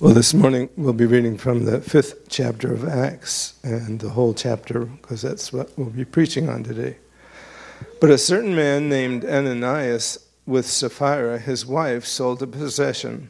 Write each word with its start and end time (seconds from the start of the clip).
Well, 0.00 0.14
this 0.14 0.32
morning 0.32 0.70
we'll 0.78 0.94
be 0.94 1.04
reading 1.04 1.36
from 1.36 1.66
the 1.66 1.78
fifth 1.82 2.30
chapter 2.30 2.72
of 2.72 2.88
Acts 2.88 3.60
and 3.62 4.00
the 4.00 4.08
whole 4.08 4.32
chapter 4.32 4.86
because 4.86 5.20
that's 5.20 5.52
what 5.52 5.76
we'll 5.76 5.90
be 5.90 6.06
preaching 6.06 6.48
on 6.48 6.64
today. 6.64 6.96
But 8.00 8.08
a 8.08 8.16
certain 8.16 8.56
man 8.56 8.88
named 8.88 9.26
Ananias 9.26 10.26
with 10.46 10.64
Sapphira, 10.64 11.38
his 11.38 11.66
wife, 11.66 12.06
sold 12.06 12.42
a 12.42 12.46
possession, 12.46 13.28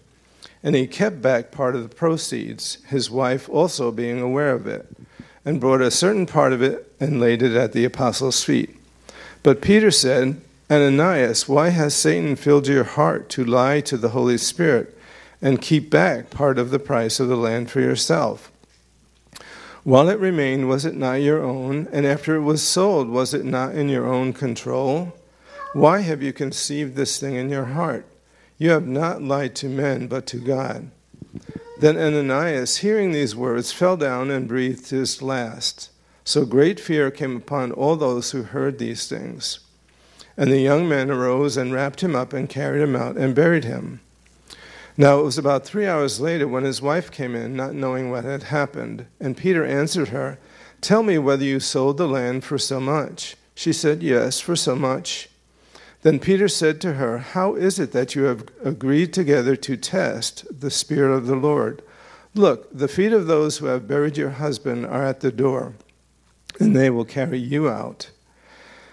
and 0.62 0.76
he 0.76 0.86
kept 0.86 1.20
back 1.20 1.50
part 1.50 1.74
of 1.74 1.82
the 1.82 1.92
proceeds, 1.92 2.78
his 2.86 3.10
wife 3.10 3.48
also 3.48 3.90
being 3.90 4.20
aware 4.20 4.52
of 4.52 4.68
it, 4.68 4.86
and 5.44 5.58
brought 5.60 5.80
a 5.80 5.90
certain 5.90 6.24
part 6.24 6.52
of 6.52 6.62
it 6.62 6.94
and 7.00 7.18
laid 7.18 7.42
it 7.42 7.56
at 7.56 7.72
the 7.72 7.84
apostles' 7.84 8.44
feet. 8.44 8.76
But 9.42 9.60
Peter 9.60 9.90
said, 9.90 10.40
Ananias, 10.70 11.48
why 11.48 11.70
has 11.70 11.96
Satan 11.96 12.36
filled 12.36 12.68
your 12.68 12.84
heart 12.84 13.28
to 13.30 13.44
lie 13.44 13.80
to 13.80 13.96
the 13.96 14.10
Holy 14.10 14.38
Spirit? 14.38 14.96
And 15.42 15.62
keep 15.62 15.90
back 15.90 16.30
part 16.30 16.58
of 16.58 16.70
the 16.70 16.78
price 16.78 17.20
of 17.20 17.28
the 17.28 17.36
land 17.36 17.70
for 17.70 17.80
yourself. 17.80 18.50
While 19.82 20.08
it 20.10 20.18
remained, 20.18 20.68
was 20.68 20.84
it 20.84 20.94
not 20.94 21.14
your 21.14 21.42
own? 21.42 21.88
And 21.92 22.06
after 22.06 22.36
it 22.36 22.42
was 22.42 22.62
sold, 22.62 23.08
was 23.08 23.32
it 23.32 23.44
not 23.44 23.74
in 23.74 23.88
your 23.88 24.06
own 24.06 24.34
control? 24.34 25.14
Why 25.72 26.00
have 26.00 26.22
you 26.22 26.32
conceived 26.32 26.96
this 26.96 27.18
thing 27.18 27.34
in 27.34 27.48
your 27.48 27.66
heart? 27.66 28.04
You 28.58 28.70
have 28.70 28.86
not 28.86 29.22
lied 29.22 29.54
to 29.56 29.68
men, 29.68 30.06
but 30.06 30.26
to 30.26 30.36
God. 30.36 30.90
Then 31.78 31.96
Ananias, 31.96 32.78
hearing 32.78 33.12
these 33.12 33.34
words, 33.34 33.72
fell 33.72 33.96
down 33.96 34.30
and 34.30 34.46
breathed 34.46 34.90
his 34.90 35.22
last. 35.22 35.90
So 36.24 36.44
great 36.44 36.78
fear 36.78 37.10
came 37.10 37.36
upon 37.36 37.72
all 37.72 37.96
those 37.96 38.32
who 38.32 38.42
heard 38.42 38.78
these 38.78 39.08
things. 39.08 39.60
And 40.36 40.52
the 40.52 40.60
young 40.60 40.86
men 40.86 41.10
arose 41.10 41.56
and 41.56 41.72
wrapped 41.72 42.02
him 42.02 42.14
up 42.14 42.34
and 42.34 42.50
carried 42.50 42.82
him 42.82 42.94
out 42.94 43.16
and 43.16 43.34
buried 43.34 43.64
him. 43.64 44.00
Now 44.96 45.20
it 45.20 45.24
was 45.24 45.38
about 45.38 45.64
three 45.64 45.86
hours 45.86 46.20
later 46.20 46.46
when 46.46 46.64
his 46.64 46.82
wife 46.82 47.10
came 47.10 47.34
in, 47.34 47.56
not 47.56 47.74
knowing 47.74 48.10
what 48.10 48.24
had 48.24 48.44
happened. 48.44 49.06
And 49.20 49.36
Peter 49.36 49.64
answered 49.64 50.08
her, 50.08 50.38
Tell 50.80 51.02
me 51.02 51.18
whether 51.18 51.44
you 51.44 51.60
sold 51.60 51.96
the 51.96 52.08
land 52.08 52.44
for 52.44 52.58
so 52.58 52.80
much. 52.80 53.36
She 53.54 53.72
said, 53.72 54.02
Yes, 54.02 54.40
for 54.40 54.56
so 54.56 54.74
much. 54.74 55.28
Then 56.02 56.18
Peter 56.18 56.48
said 56.48 56.80
to 56.80 56.94
her, 56.94 57.18
How 57.18 57.54
is 57.54 57.78
it 57.78 57.92
that 57.92 58.14
you 58.14 58.22
have 58.24 58.46
agreed 58.64 59.12
together 59.12 59.54
to 59.56 59.76
test 59.76 60.46
the 60.60 60.70
Spirit 60.70 61.14
of 61.14 61.26
the 61.26 61.36
Lord? 61.36 61.82
Look, 62.34 62.68
the 62.72 62.88
feet 62.88 63.12
of 63.12 63.26
those 63.26 63.58
who 63.58 63.66
have 63.66 63.88
buried 63.88 64.16
your 64.16 64.30
husband 64.30 64.86
are 64.86 65.04
at 65.04 65.20
the 65.20 65.32
door, 65.32 65.74
and 66.58 66.74
they 66.74 66.88
will 66.88 67.04
carry 67.04 67.38
you 67.38 67.68
out. 67.68 68.10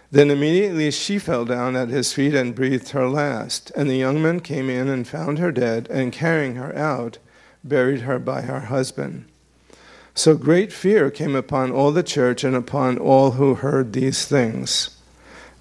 Then 0.09 0.31
immediately 0.31 0.89
she 0.91 1.19
fell 1.19 1.43
down 1.43 1.75
at 1.75 1.89
his 1.89 2.13
feet 2.13 2.33
and 2.33 2.55
breathed 2.55 2.89
her 2.89 3.09
last. 3.09 3.71
And 3.75 3.89
the 3.89 3.97
young 3.97 4.21
men 4.21 4.39
came 4.39 4.69
in 4.69 4.87
and 4.87 5.07
found 5.07 5.39
her 5.39 5.51
dead, 5.51 5.87
and 5.89 6.13
carrying 6.13 6.55
her 6.55 6.75
out, 6.75 7.17
buried 7.63 8.01
her 8.01 8.17
by 8.19 8.41
her 8.41 8.61
husband. 8.61 9.25
So 10.15 10.35
great 10.35 10.73
fear 10.73 11.11
came 11.11 11.35
upon 11.35 11.71
all 11.71 11.91
the 11.91 12.03
church 12.03 12.43
and 12.43 12.55
upon 12.55 12.97
all 12.97 13.31
who 13.31 13.55
heard 13.55 13.93
these 13.93 14.25
things. 14.25 14.97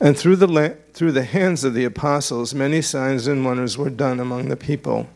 And 0.00 0.16
through 0.16 0.36
the, 0.36 0.46
la- 0.46 0.76
through 0.92 1.12
the 1.12 1.24
hands 1.24 1.64
of 1.64 1.74
the 1.74 1.84
apostles, 1.84 2.54
many 2.54 2.80
signs 2.82 3.26
and 3.26 3.44
wonders 3.44 3.76
were 3.76 3.90
done 3.90 4.20
among 4.20 4.48
the 4.48 4.56
people. 4.56 5.08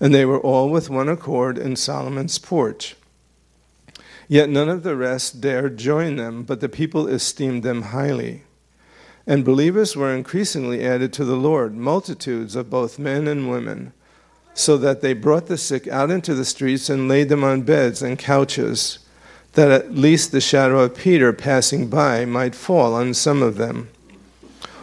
And 0.00 0.14
they 0.14 0.24
were 0.24 0.40
all 0.40 0.70
with 0.70 0.88
one 0.88 1.08
accord 1.08 1.58
in 1.58 1.76
Solomon's 1.76 2.38
porch. 2.38 2.96
Yet 4.28 4.50
none 4.50 4.68
of 4.68 4.82
the 4.82 4.96
rest 4.96 5.40
dared 5.40 5.76
join 5.76 6.16
them, 6.16 6.42
but 6.42 6.60
the 6.60 6.68
people 6.68 7.06
esteemed 7.06 7.62
them 7.62 7.82
highly. 7.82 8.42
And 9.26 9.44
believers 9.44 9.96
were 9.96 10.14
increasingly 10.14 10.84
added 10.84 11.12
to 11.14 11.24
the 11.24 11.36
Lord, 11.36 11.76
multitudes 11.76 12.56
of 12.56 12.70
both 12.70 12.98
men 12.98 13.28
and 13.28 13.50
women, 13.50 13.92
so 14.54 14.76
that 14.78 15.00
they 15.00 15.12
brought 15.12 15.46
the 15.46 15.58
sick 15.58 15.86
out 15.88 16.10
into 16.10 16.34
the 16.34 16.44
streets 16.44 16.88
and 16.88 17.08
laid 17.08 17.28
them 17.28 17.44
on 17.44 17.62
beds 17.62 18.02
and 18.02 18.18
couches, 18.18 18.98
that 19.52 19.70
at 19.70 19.94
least 19.94 20.32
the 20.32 20.40
shadow 20.40 20.80
of 20.80 20.96
Peter 20.96 21.32
passing 21.32 21.88
by 21.88 22.24
might 22.24 22.54
fall 22.54 22.94
on 22.94 23.14
some 23.14 23.42
of 23.42 23.56
them. 23.56 23.88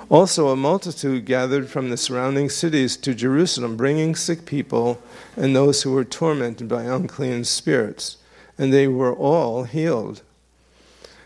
Also, 0.10 0.50
a 0.50 0.56
multitude 0.56 1.26
gathered 1.26 1.70
from 1.70 1.90
the 1.90 1.98
surrounding 1.98 2.50
cities 2.50 2.96
to 2.98 3.16
Jerusalem, 3.16 3.76
bringing 3.76 4.16
sick 4.16 4.46
people 4.46 5.02
and 5.36 5.56
those 5.56 5.84
who 5.84 5.92
were 5.92 6.04
tormented 6.04 6.68
by 6.68 6.84
unclean 6.84 7.44
spirits 7.44 8.18
and 8.64 8.72
they 8.72 8.88
were 8.88 9.14
all 9.14 9.64
healed. 9.64 10.22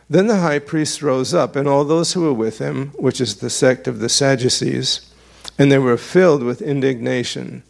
Then 0.09 0.25
the 0.25 0.39
high 0.39 0.57
priest 0.57 1.03
rose 1.03 1.35
up, 1.35 1.55
and 1.55 1.67
all 1.67 1.83
those 1.83 2.13
who 2.13 2.21
were 2.21 2.33
with 2.33 2.57
him, 2.57 2.87
which 2.95 3.21
is 3.21 3.35
the 3.35 3.51
sect 3.51 3.87
of 3.87 3.99
the 3.99 4.09
Sadducees, 4.09 5.13
and 5.59 5.71
they 5.71 5.77
were 5.77 5.97
filled 5.97 6.41
with 6.41 6.63
indignation, 6.63 7.61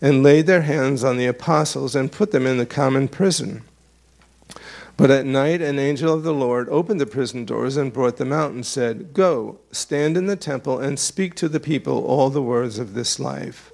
and 0.00 0.22
laid 0.22 0.46
their 0.46 0.62
hands 0.62 1.02
on 1.02 1.16
the 1.16 1.26
apostles 1.26 1.96
and 1.96 2.12
put 2.12 2.30
them 2.30 2.46
in 2.46 2.58
the 2.58 2.66
common 2.66 3.08
prison. 3.08 3.62
But 4.96 5.10
at 5.10 5.26
night, 5.26 5.60
an 5.60 5.80
angel 5.80 6.14
of 6.14 6.22
the 6.22 6.32
Lord 6.32 6.68
opened 6.68 7.00
the 7.00 7.06
prison 7.06 7.44
doors 7.44 7.76
and 7.76 7.92
brought 7.92 8.18
them 8.18 8.32
out 8.32 8.52
and 8.52 8.64
said, 8.64 9.14
Go, 9.14 9.58
stand 9.72 10.16
in 10.16 10.26
the 10.26 10.36
temple 10.36 10.78
and 10.78 10.96
speak 10.96 11.34
to 11.36 11.48
the 11.48 11.60
people 11.60 12.04
all 12.04 12.30
the 12.30 12.42
words 12.42 12.78
of 12.78 12.94
this 12.94 13.18
life. 13.18 13.72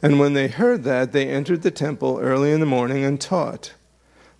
And 0.00 0.20
when 0.20 0.34
they 0.34 0.46
heard 0.46 0.84
that, 0.84 1.10
they 1.10 1.28
entered 1.28 1.62
the 1.62 1.72
temple 1.72 2.20
early 2.20 2.52
in 2.52 2.60
the 2.60 2.66
morning 2.66 3.02
and 3.02 3.20
taught. 3.20 3.72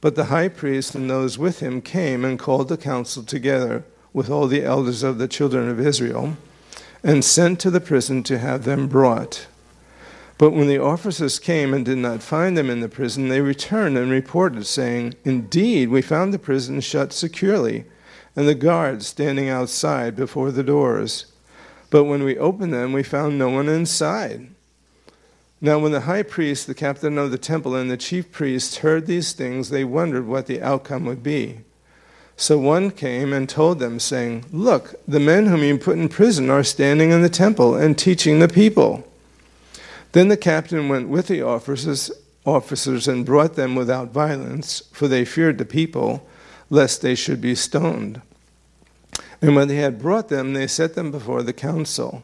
But 0.04 0.16
the 0.16 0.26
high 0.26 0.48
priest 0.48 0.94
and 0.94 1.08
those 1.08 1.38
with 1.38 1.60
him 1.60 1.80
came 1.80 2.26
and 2.26 2.38
called 2.38 2.68
the 2.68 2.76
council 2.76 3.22
together 3.22 3.84
with 4.12 4.28
all 4.28 4.46
the 4.46 4.62
elders 4.62 5.02
of 5.02 5.16
the 5.16 5.26
children 5.26 5.66
of 5.70 5.80
Israel 5.80 6.36
and 7.02 7.24
sent 7.24 7.58
to 7.60 7.70
the 7.70 7.80
prison 7.80 8.22
to 8.24 8.38
have 8.38 8.64
them 8.64 8.86
brought. 8.86 9.46
But 10.36 10.50
when 10.50 10.68
the 10.68 10.76
officers 10.76 11.38
came 11.38 11.72
and 11.72 11.86
did 11.86 11.96
not 11.96 12.22
find 12.22 12.54
them 12.54 12.68
in 12.68 12.80
the 12.80 12.88
prison, 12.90 13.28
they 13.28 13.40
returned 13.40 13.96
and 13.96 14.10
reported, 14.10 14.66
saying, 14.66 15.14
Indeed, 15.24 15.88
we 15.88 16.02
found 16.02 16.34
the 16.34 16.38
prison 16.38 16.82
shut 16.82 17.14
securely, 17.14 17.86
and 18.36 18.46
the 18.46 18.54
guards 18.54 19.06
standing 19.06 19.48
outside 19.48 20.14
before 20.14 20.50
the 20.50 20.62
doors. 20.62 21.32
But 21.88 22.04
when 22.04 22.24
we 22.24 22.36
opened 22.36 22.74
them, 22.74 22.92
we 22.92 23.04
found 23.04 23.38
no 23.38 23.48
one 23.48 23.70
inside. 23.70 24.53
Now, 25.64 25.78
when 25.78 25.92
the 25.92 26.00
high 26.00 26.24
priest, 26.24 26.66
the 26.66 26.74
captain 26.74 27.16
of 27.16 27.30
the 27.30 27.38
temple, 27.38 27.74
and 27.74 27.90
the 27.90 27.96
chief 27.96 28.30
priests 28.30 28.76
heard 28.76 29.06
these 29.06 29.32
things, 29.32 29.70
they 29.70 29.82
wondered 29.82 30.26
what 30.26 30.44
the 30.44 30.60
outcome 30.60 31.06
would 31.06 31.22
be. 31.22 31.60
So 32.36 32.58
one 32.58 32.90
came 32.90 33.32
and 33.32 33.48
told 33.48 33.78
them, 33.78 33.98
saying, 33.98 34.44
Look, 34.52 34.94
the 35.08 35.18
men 35.18 35.46
whom 35.46 35.62
you 35.62 35.78
put 35.78 35.96
in 35.96 36.10
prison 36.10 36.50
are 36.50 36.62
standing 36.62 37.12
in 37.12 37.22
the 37.22 37.30
temple 37.30 37.76
and 37.76 37.96
teaching 37.96 38.40
the 38.40 38.46
people. 38.46 39.10
Then 40.12 40.28
the 40.28 40.36
captain 40.36 40.90
went 40.90 41.08
with 41.08 41.28
the 41.28 41.40
officers, 41.40 42.10
officers 42.44 43.08
and 43.08 43.24
brought 43.24 43.54
them 43.54 43.74
without 43.74 44.10
violence, 44.10 44.82
for 44.92 45.08
they 45.08 45.24
feared 45.24 45.56
the 45.56 45.64
people, 45.64 46.28
lest 46.68 47.00
they 47.00 47.14
should 47.14 47.40
be 47.40 47.54
stoned. 47.54 48.20
And 49.40 49.56
when 49.56 49.68
they 49.68 49.76
had 49.76 49.98
brought 49.98 50.28
them, 50.28 50.52
they 50.52 50.66
set 50.66 50.94
them 50.94 51.10
before 51.10 51.42
the 51.42 51.54
council. 51.54 52.22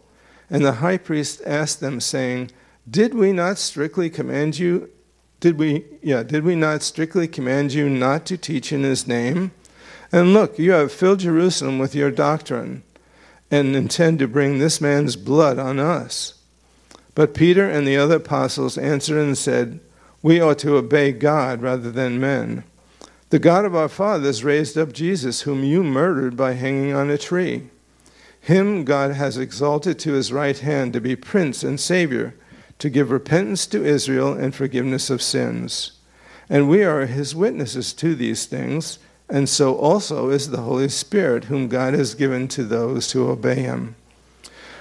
And 0.51 0.63
the 0.63 0.73
high 0.73 0.99
priest 0.99 1.41
asked 1.47 1.81
them, 1.81 2.01
saying, 2.01 2.51
did 2.89 3.15
we 3.15 3.33
not 3.33 3.59
strictly 3.59 4.11
command 4.11 4.59
you? 4.59 4.91
Did 5.41 5.59
we, 5.59 5.85
yeah, 6.03 6.23
did 6.23 6.45
we 6.45 6.55
not 6.55 6.83
strictly 6.83 7.27
command 7.27 7.73
you 7.73 7.89
not 7.89 8.27
to 8.27 8.37
teach 8.37 8.73
in 8.73 8.83
his 8.83 9.07
name? 9.07 9.53
And 10.13 10.35
look, 10.35 10.59
you 10.59 10.73
have 10.73 10.93
filled 10.93 11.21
Jerusalem 11.21 11.79
with 11.79 11.95
your 11.95 12.11
doctrine 12.11 12.83
and 13.51 13.75
intend 13.75 14.19
to 14.19 14.29
bring 14.29 14.59
this 14.59 14.81
man's 14.81 15.17
blood 15.17 15.59
on 15.59 15.79
us. 15.79 16.35
But 17.15 17.35
Peter 17.35 17.69
and 17.69 17.87
the 17.87 17.97
other 17.97 18.17
apostles 18.17 18.79
answered 18.79 19.19
and 19.19 19.37
said, 19.37 19.81
We 20.23 20.41
ought 20.41 20.59
to 20.61 20.77
obey 20.77 21.13
God 21.13 21.63
rather 21.63 21.91
than 21.91 22.21
men. 22.21 22.65
The 23.31 23.39
God 23.39 23.65
of 23.65 23.77
our 23.77 23.89
fathers 23.89 24.45
raised 24.45 24.77
up 24.77 24.93
Jesus, 24.93 25.43
whom 25.43 25.63
you 25.63 25.85
murdered 25.85 26.37
by 26.37 26.55
hanging 26.55 26.93
on 26.93 27.11
a 27.11 27.19
tree. 27.19 27.69
Him 28.41 28.85
God 28.85 29.13
has 29.13 29.37
exalted 29.37 29.99
to 30.01 30.13
his 30.13 30.33
right 30.33 30.59
hand 30.59 30.93
to 30.93 31.01
be 31.01 31.15
Prince 31.15 31.63
and 31.63 31.79
Savior 31.79 32.35
to 32.81 32.91
give 32.91 33.11
repentance 33.11 33.67
to 33.69 33.85
Israel 33.85 34.33
and 34.33 34.55
forgiveness 34.55 35.11
of 35.11 35.23
sins. 35.23 35.93
And 36.49 36.69
we 36.69 36.83
are 36.83 37.07
his 37.07 37.35
witnesses 37.35 37.93
to 37.95 38.15
these 38.15 38.47
things, 38.47 38.99
and 39.29 39.49
so 39.49 39.77
also 39.77 40.31
is 40.31 40.51
the 40.51 40.63
Holy 40.63 40.89
Spirit, 40.89 41.45
whom 41.45 41.69
God 41.69 41.95
has 41.95 42.15
given 42.15 42.49
to 42.49 42.65
those 42.65 43.13
who 43.13 43.29
obey 43.29 43.57
him. 43.57 43.95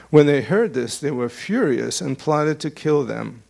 When 0.10 0.26
they 0.26 0.42
heard 0.42 0.74
this, 0.74 0.98
they 0.98 1.12
were 1.12 1.30
furious 1.30 2.02
and 2.02 2.18
plotted 2.18 2.60
to 2.62 2.72
kill 2.72 3.04
them. 3.04 3.44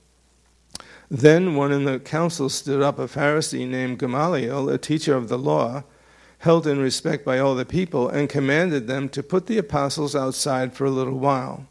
Then 1.10 1.56
one 1.56 1.72
in 1.72 1.86
the 1.86 2.00
council 2.00 2.50
stood 2.50 2.82
up, 2.82 3.00
a 3.00 3.08
Pharisee 3.08 3.68
named 3.68 4.00
Gamaliel, 4.00 4.70
a 4.70 4.78
teacher 4.78 5.16
of 5.16 5.30
the 5.30 5.38
law, 5.38 5.84
held 6.40 6.68
in 6.68 6.80
respect 6.80 7.24
by 7.24 7.40
all 7.40 7.56
the 7.56 7.66
people, 7.66 8.10
and 8.10 8.28
commanded 8.28 8.88
them 8.88 9.10
to 9.10 9.24
put 9.24 9.46
the 9.46 9.58
apostles 9.58 10.16
outside 10.16 10.74
for 10.74 10.86
a 10.86 10.92
little 10.92 11.18
while. 11.18 11.66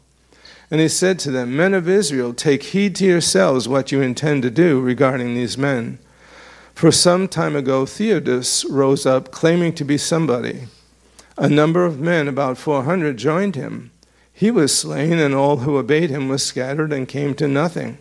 And 0.71 0.79
he 0.79 0.87
said 0.87 1.17
to 1.19 1.31
them, 1.31 1.55
Men 1.55 1.73
of 1.73 1.89
Israel, 1.89 2.33
take 2.33 2.63
heed 2.63 2.95
to 2.97 3.05
yourselves 3.05 3.67
what 3.67 3.91
you 3.91 4.01
intend 4.01 4.43
to 4.43 4.51
do 4.51 4.79
regarding 4.79 5.33
these 5.33 5.57
men. 5.57 5.97
For 6.75 6.91
some 6.91 7.27
time 7.27 7.55
ago, 7.55 7.85
Theudas 7.85 8.65
rose 8.69 9.05
up, 9.05 9.31
claiming 9.31 9.73
to 9.73 9.83
be 9.83 9.97
somebody. 9.97 10.67
A 11.37 11.49
number 11.49 11.85
of 11.85 11.99
men, 11.99 12.27
about 12.27 12.57
400, 12.57 13.17
joined 13.17 13.55
him. 13.55 13.91
He 14.31 14.51
was 14.51 14.77
slain, 14.77 15.19
and 15.19 15.35
all 15.35 15.57
who 15.57 15.77
obeyed 15.77 16.09
him 16.09 16.29
were 16.29 16.37
scattered 16.37 16.93
and 16.93 17.07
came 17.07 17.33
to 17.35 17.47
nothing. 17.47 17.97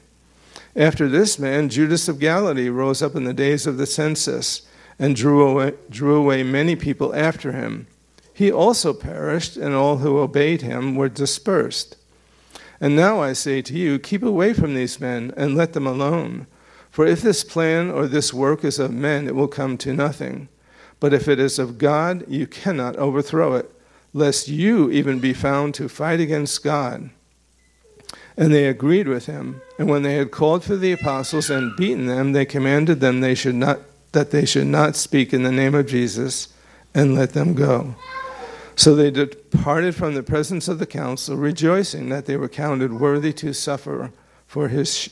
After 0.76 1.08
this 1.08 1.38
man, 1.38 1.68
Judas 1.68 2.06
of 2.06 2.20
Galilee 2.20 2.68
rose 2.68 3.02
up 3.02 3.16
in 3.16 3.24
the 3.24 3.34
days 3.34 3.66
of 3.66 3.78
the 3.78 3.86
census 3.86 4.62
and 4.98 5.16
drew 5.16 5.42
away, 5.42 5.72
drew 5.90 6.14
away 6.14 6.44
many 6.44 6.76
people 6.76 7.14
after 7.14 7.50
him. 7.50 7.88
He 8.32 8.52
also 8.52 8.92
perished, 8.92 9.56
and 9.56 9.74
all 9.74 9.96
who 9.96 10.18
obeyed 10.18 10.62
him 10.62 10.94
were 10.94 11.08
dispersed. 11.08 11.96
And 12.80 12.94
now 12.94 13.20
I 13.20 13.32
say 13.32 13.60
to 13.62 13.75
you, 13.75 13.98
keep 13.98 14.22
away 14.22 14.52
from 14.52 14.75
these 14.75 15.00
men 15.00 15.32
and 15.36 15.56
let 15.56 15.72
them 15.72 15.86
alone. 15.86 16.46
For 16.90 17.06
if 17.06 17.22
this 17.22 17.44
plan 17.44 17.90
or 17.90 18.06
this 18.06 18.32
work 18.32 18.64
is 18.64 18.78
of 18.78 18.92
men, 18.92 19.26
it 19.26 19.34
will 19.34 19.48
come 19.48 19.76
to 19.78 19.92
nothing. 19.92 20.48
But 21.00 21.12
if 21.12 21.28
it 21.28 21.38
is 21.38 21.58
of 21.58 21.78
God, 21.78 22.25
you 22.28 22.46
cannot 22.46 22.96
overthrow 22.96 23.54
it, 23.54 23.70
lest 24.12 24.48
you 24.48 24.90
even 24.90 25.20
be 25.20 25.32
found 25.32 25.75
to 25.75 25.88
fight 25.88 26.20
against 26.20 26.64
God. 26.64 27.10
And 28.36 28.52
they 28.52 28.66
agreed 28.66 29.08
with 29.08 29.26
him. 29.26 29.60
And 29.78 29.88
when 29.88 30.02
they 30.02 30.14
had 30.14 30.30
called 30.30 30.64
for 30.64 30.76
the 30.76 30.92
apostles 30.92 31.50
and 31.50 31.76
beaten 31.76 32.06
them, 32.06 32.32
they 32.32 32.46
commanded 32.46 33.00
them 33.00 33.20
they 33.20 33.34
should 33.34 33.54
not, 33.56 33.80
that 34.12 34.30
they 34.30 34.44
should 34.44 34.66
not 34.66 34.96
speak 34.96 35.32
in 35.32 35.42
the 35.42 35.52
name 35.52 35.75
of 35.75 35.86
Jesus, 35.86 36.48
and 36.94 37.14
let 37.14 37.32
them 37.32 37.54
go. 37.54 37.94
So 38.78 38.94
they 38.94 39.10
departed 39.10 39.96
from 39.96 40.14
the 40.14 40.22
presence 40.22 40.69
of 40.69 40.78
the 40.78 40.86
council, 40.86 41.36
rejoicing 41.36 42.10
that 42.10 42.26
they 42.26 42.36
were 42.36 42.48
counted 42.48 43.00
worthy 43.00 43.32
to 43.32 43.52
suffer 43.52 44.12
for 44.46 44.69
his 44.69 45.10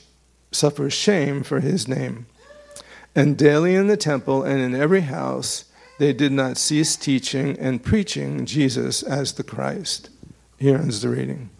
suffer 0.53 0.89
shame 0.89 1.43
for 1.43 1.59
his 1.59 1.89
name. 1.89 2.27
And 3.17 3.37
daily 3.37 3.75
in 3.75 3.89
the 3.89 3.97
temple 3.97 4.45
and 4.45 4.61
in 4.61 4.77
every 4.77 5.01
house 5.01 5.65
they 5.99 6.13
did 6.13 6.31
not 6.31 6.59
cease 6.59 6.95
teaching 6.95 7.59
and 7.59 7.83
preaching 7.83 8.47
Jesus 8.47 9.03
as 9.03 9.33
the 9.33 9.43
Christ. 9.43 10.11
Here 10.59 10.77
ends 10.77 11.03
the 11.03 11.09
reading. 11.09 11.51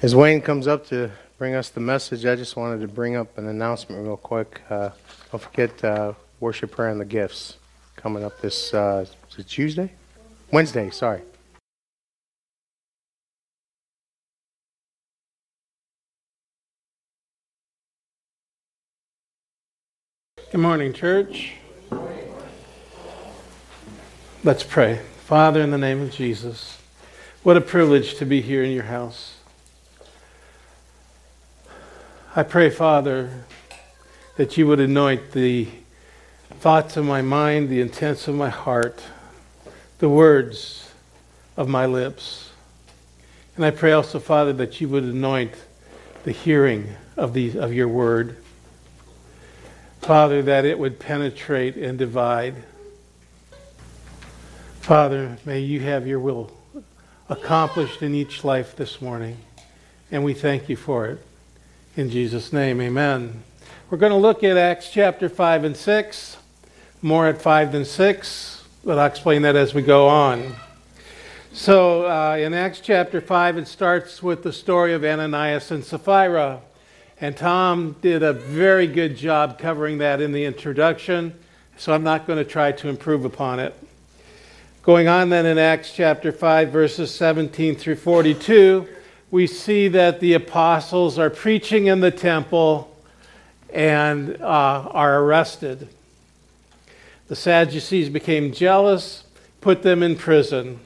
As 0.00 0.14
Wayne 0.14 0.42
comes 0.42 0.68
up 0.68 0.86
to 0.90 1.10
bring 1.40 1.54
us 1.54 1.70
the 1.70 1.80
message, 1.80 2.26
I 2.26 2.36
just 2.36 2.54
wanted 2.54 2.82
to 2.82 2.86
bring 2.86 3.16
up 3.16 3.38
an 3.38 3.48
announcement 3.48 4.04
real 4.04 4.18
quick. 4.18 4.60
Uh, 4.68 4.90
don't 5.32 5.42
forget 5.42 5.82
uh, 5.82 6.12
worship, 6.38 6.72
prayer, 6.72 6.90
and 6.90 7.00
the 7.00 7.06
gifts 7.06 7.56
coming 7.96 8.22
up 8.22 8.38
this 8.42 8.74
uh, 8.74 9.06
Tuesday, 9.48 9.90
Wednesday. 10.52 10.90
Sorry. 10.90 11.22
Good 20.52 20.60
morning, 20.60 20.92
church. 20.92 21.54
Let's 24.44 24.62
pray. 24.62 25.00
Father, 25.24 25.62
in 25.62 25.70
the 25.70 25.78
name 25.78 26.02
of 26.02 26.10
Jesus, 26.10 26.76
what 27.42 27.56
a 27.56 27.62
privilege 27.62 28.16
to 28.16 28.26
be 28.26 28.42
here 28.42 28.62
in 28.62 28.72
your 28.72 28.82
house. 28.82 29.39
I 32.36 32.44
pray, 32.44 32.70
Father, 32.70 33.28
that 34.36 34.56
you 34.56 34.68
would 34.68 34.78
anoint 34.78 35.32
the 35.32 35.66
thoughts 36.60 36.96
of 36.96 37.04
my 37.04 37.22
mind, 37.22 37.68
the 37.68 37.80
intents 37.80 38.28
of 38.28 38.36
my 38.36 38.50
heart, 38.50 39.02
the 39.98 40.08
words 40.08 40.92
of 41.56 41.68
my 41.68 41.86
lips. 41.86 42.52
And 43.56 43.64
I 43.64 43.72
pray 43.72 43.90
also, 43.90 44.20
Father, 44.20 44.52
that 44.52 44.80
you 44.80 44.88
would 44.90 45.02
anoint 45.02 45.54
the 46.22 46.30
hearing 46.30 46.94
of, 47.16 47.34
the, 47.34 47.58
of 47.58 47.72
your 47.72 47.88
word. 47.88 48.36
Father, 50.00 50.40
that 50.42 50.64
it 50.64 50.78
would 50.78 51.00
penetrate 51.00 51.74
and 51.74 51.98
divide. 51.98 52.54
Father, 54.80 55.36
may 55.44 55.58
you 55.58 55.80
have 55.80 56.06
your 56.06 56.20
will 56.20 56.52
accomplished 57.28 58.02
in 58.02 58.14
each 58.14 58.44
life 58.44 58.76
this 58.76 59.02
morning, 59.02 59.36
and 60.12 60.22
we 60.22 60.32
thank 60.32 60.68
you 60.68 60.76
for 60.76 61.06
it. 61.06 61.26
In 61.96 62.08
Jesus' 62.08 62.52
name, 62.52 62.80
amen. 62.80 63.42
We're 63.90 63.98
going 63.98 64.12
to 64.12 64.16
look 64.16 64.44
at 64.44 64.56
Acts 64.56 64.90
chapter 64.92 65.28
5 65.28 65.64
and 65.64 65.76
6, 65.76 66.36
more 67.02 67.26
at 67.26 67.42
5 67.42 67.72
than 67.72 67.84
6, 67.84 68.64
but 68.84 68.96
I'll 68.96 69.08
explain 69.08 69.42
that 69.42 69.56
as 69.56 69.74
we 69.74 69.82
go 69.82 70.06
on. 70.06 70.54
So, 71.52 72.06
uh, 72.06 72.36
in 72.36 72.54
Acts 72.54 72.78
chapter 72.78 73.20
5, 73.20 73.58
it 73.58 73.66
starts 73.66 74.22
with 74.22 74.44
the 74.44 74.52
story 74.52 74.94
of 74.94 75.04
Ananias 75.04 75.72
and 75.72 75.84
Sapphira. 75.84 76.60
And 77.20 77.36
Tom 77.36 77.96
did 78.00 78.22
a 78.22 78.34
very 78.34 78.86
good 78.86 79.16
job 79.16 79.58
covering 79.58 79.98
that 79.98 80.20
in 80.20 80.30
the 80.30 80.44
introduction, 80.44 81.34
so 81.76 81.92
I'm 81.92 82.04
not 82.04 82.24
going 82.24 82.38
to 82.38 82.48
try 82.48 82.70
to 82.70 82.88
improve 82.88 83.24
upon 83.24 83.58
it. 83.58 83.74
Going 84.84 85.08
on 85.08 85.28
then 85.28 85.44
in 85.44 85.58
Acts 85.58 85.92
chapter 85.92 86.30
5, 86.30 86.70
verses 86.70 87.12
17 87.12 87.74
through 87.74 87.96
42 87.96 88.86
we 89.30 89.46
see 89.46 89.88
that 89.88 90.20
the 90.20 90.34
apostles 90.34 91.18
are 91.18 91.30
preaching 91.30 91.86
in 91.86 92.00
the 92.00 92.10
temple 92.10 92.96
and 93.72 94.40
uh, 94.40 94.44
are 94.90 95.22
arrested. 95.22 95.88
The 97.28 97.36
Sadducees 97.36 98.08
became 98.08 98.52
jealous, 98.52 99.24
put 99.60 99.82
them 99.82 100.02
in 100.02 100.16
prison. 100.16 100.80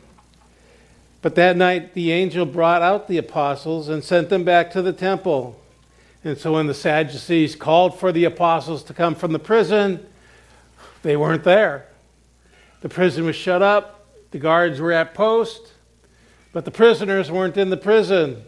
But 1.23 1.37
that 1.37 1.57
night, 1.57 1.95
the 1.95 2.13
angel 2.13 2.45
brought 2.45 2.83
out 2.83 3.09
the 3.09 3.17
apostles 3.17 3.89
and 3.89 4.05
sent 4.05 4.29
them 4.29 4.45
back 4.45 4.71
to 4.73 4.83
the 4.83 4.93
temple. 4.93 5.59
And 6.23 6.37
so, 6.37 6.53
when 6.53 6.67
the 6.67 6.75
Sadducees 6.75 7.57
called 7.57 7.99
for 7.99 8.13
the 8.13 8.25
apostles 8.25 8.83
to 8.85 8.95
come 8.95 9.15
from 9.15 9.33
the 9.33 9.39
prison, 9.39 10.07
they 11.03 11.17
weren't 11.17 11.45
there. 11.45 11.87
The 12.83 12.91
prison 12.91 13.25
was 13.25 13.37
shut 13.37 13.63
up, 13.63 14.07
the 14.31 14.39
guards 14.39 14.81
were 14.81 14.93
at 14.93 15.15
post, 15.15 15.74
but 16.55 16.65
the 16.65 16.71
prisoners 16.71 17.33
weren't 17.33 17.57
in 17.57 17.69
the 17.69 17.77
prison. 17.77 18.45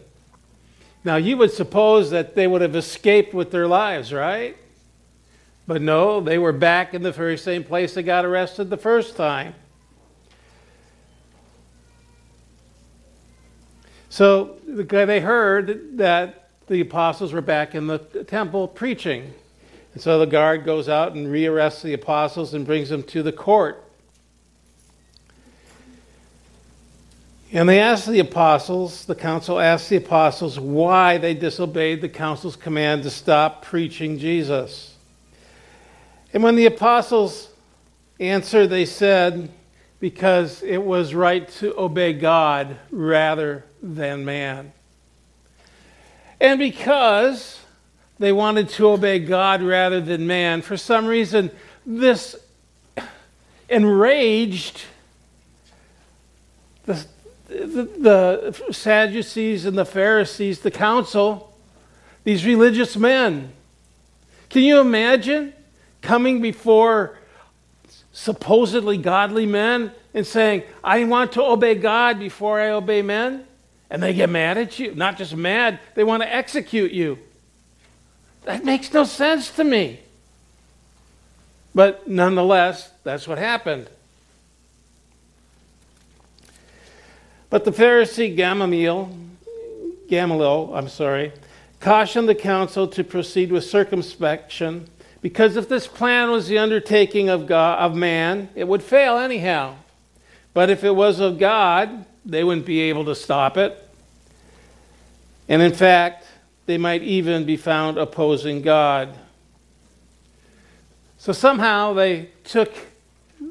Now, 1.03 1.17
you 1.17 1.35
would 1.37 1.51
suppose 1.51 2.09
that 2.11 2.35
they 2.35 2.47
would 2.47 2.61
have 2.61 2.75
escaped 2.75 3.33
with 3.33 3.51
their 3.51 3.67
lives, 3.67 4.13
right? 4.13 4.57
But 5.67 5.81
no, 5.81 6.21
they 6.21 6.37
were 6.37 6.53
back 6.53 6.93
in 6.93 7.03
the 7.03 7.11
very 7.11 7.37
same 7.37 7.65
place 7.65 7.93
they 7.93 8.03
got 8.03 8.23
arrested 8.23 8.69
the 8.69 8.77
first 8.77 9.17
time. 9.17 9.53
So 14.09 14.57
they 14.65 15.19
heard 15.19 15.97
that 15.97 16.49
the 16.67 16.79
apostles 16.79 17.33
were 17.33 17.41
back 17.41 17.75
in 17.75 17.87
the 17.87 17.99
temple 17.99 18.69
preaching. 18.69 19.33
And 19.93 20.01
so 20.01 20.17
the 20.17 20.25
guard 20.25 20.63
goes 20.63 20.87
out 20.87 21.13
and 21.13 21.27
rearrests 21.27 21.81
the 21.81 21.93
apostles 21.93 22.53
and 22.53 22.65
brings 22.65 22.87
them 22.87 23.03
to 23.03 23.21
the 23.21 23.33
court. 23.33 23.83
And 27.51 27.69
they 27.69 27.79
asked 27.79 28.07
the 28.07 28.19
apostles, 28.19 29.05
the 29.05 29.15
council 29.15 29.59
asked 29.59 29.89
the 29.89 29.95
apostles 29.95 30.59
why 30.59 31.17
they 31.17 31.33
disobeyed 31.33 32.01
the 32.01 32.09
council's 32.09 32.57
command 32.57 33.03
to 33.03 33.09
stop 33.09 33.63
preaching 33.63 34.19
Jesus. 34.19 34.95
And 36.33 36.43
when 36.43 36.55
the 36.55 36.65
apostles 36.65 37.49
answered, 38.19 38.67
they 38.67 38.85
said, 38.85 39.49
because 39.99 40.61
it 40.61 40.83
was 40.83 41.13
right 41.13 41.47
to 41.47 41.77
obey 41.79 42.13
God 42.13 42.77
rather 42.91 43.63
than 43.81 44.25
man. 44.25 44.73
And 46.39 46.59
because 46.59 47.59
they 48.19 48.31
wanted 48.31 48.69
to 48.69 48.89
obey 48.89 49.19
God 49.19 49.61
rather 49.61 50.01
than 50.01 50.27
man, 50.27 50.61
for 50.61 50.77
some 50.77 51.07
reason, 51.07 51.49
this 51.85 52.35
enraged 53.69 54.81
the, 56.85 57.05
the, 57.47 58.53
the 58.57 58.73
Sadducees 58.73 59.65
and 59.65 59.77
the 59.77 59.85
Pharisees, 59.85 60.59
the 60.59 60.71
council, 60.71 61.53
these 62.23 62.45
religious 62.45 62.95
men. 62.97 63.53
Can 64.49 64.63
you 64.63 64.79
imagine 64.79 65.53
coming 66.01 66.41
before 66.41 67.17
supposedly 68.11 68.97
godly 68.97 69.45
men 69.45 69.91
and 70.13 70.25
saying, 70.25 70.63
I 70.83 71.03
want 71.05 71.33
to 71.33 71.43
obey 71.43 71.75
God 71.75 72.19
before 72.19 72.59
I 72.59 72.71
obey 72.71 73.01
men? 73.01 73.45
And 73.89 74.03
they 74.03 74.13
get 74.13 74.29
mad 74.29 74.57
at 74.57 74.79
you. 74.79 74.93
Not 74.95 75.17
just 75.17 75.35
mad, 75.35 75.79
they 75.95 76.03
want 76.03 76.23
to 76.23 76.33
execute 76.33 76.91
you. 76.91 77.19
That 78.43 78.65
makes 78.65 78.93
no 78.93 79.05
sense 79.05 79.51
to 79.51 79.63
me. 79.63 79.99
But 81.73 82.07
nonetheless, 82.07 82.91
that's 83.03 83.27
what 83.27 83.37
happened. 83.37 83.87
But 87.49 87.63
the 87.63 87.71
Pharisee 87.71 88.35
Gamaliel, 88.35 89.09
Gamaliel, 90.09 90.71
I'm 90.73 90.89
sorry, 90.89 91.31
cautioned 91.79 92.27
the 92.27 92.35
council 92.35 92.87
to 92.89 93.03
proceed 93.03 93.51
with 93.51 93.63
circumspection 93.63 94.89
because 95.21 95.55
if 95.55 95.67
this 95.69 95.87
plan 95.87 96.29
was 96.29 96.47
the 96.47 96.57
undertaking 96.57 97.29
of 97.29 97.47
God, 97.47 97.79
of 97.79 97.95
man, 97.95 98.49
it 98.55 98.67
would 98.67 98.83
fail 98.83 99.17
anyhow. 99.17 99.75
But 100.53 100.69
if 100.69 100.83
it 100.83 100.95
was 100.95 101.19
of 101.19 101.39
God, 101.39 102.05
they 102.25 102.43
wouldn't 102.43 102.65
be 102.65 102.81
able 102.81 103.05
to 103.05 103.15
stop 103.15 103.57
it. 103.57 103.77
And 105.47 105.61
in 105.61 105.73
fact, 105.73 106.25
they 106.65 106.77
might 106.77 107.01
even 107.03 107.45
be 107.45 107.57
found 107.57 107.97
opposing 107.97 108.61
God. 108.61 109.17
So 111.17 111.31
somehow 111.31 111.93
they 111.93 112.29
took 112.43 112.73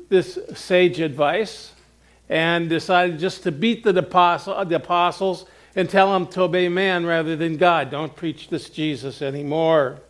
this 0.09 0.39
sage 0.55 1.01
advice 1.01 1.73
and 2.29 2.69
decided 2.69 3.19
just 3.19 3.43
to 3.45 3.53
beat 3.53 3.85
the, 3.85 3.97
apostle, 3.97 4.65
the 4.65 4.77
apostles 4.77 5.47
and 5.75 5.89
tell 5.89 6.13
them 6.13 6.27
to 6.27 6.43
obey 6.43 6.69
man 6.69 7.07
rather 7.07 7.37
than 7.37 7.57
God. 7.57 7.91
Don't 7.91 8.15
preach 8.15 8.49
this 8.49 8.71
Jesus 8.71 9.23
anymore. 9.23 10.01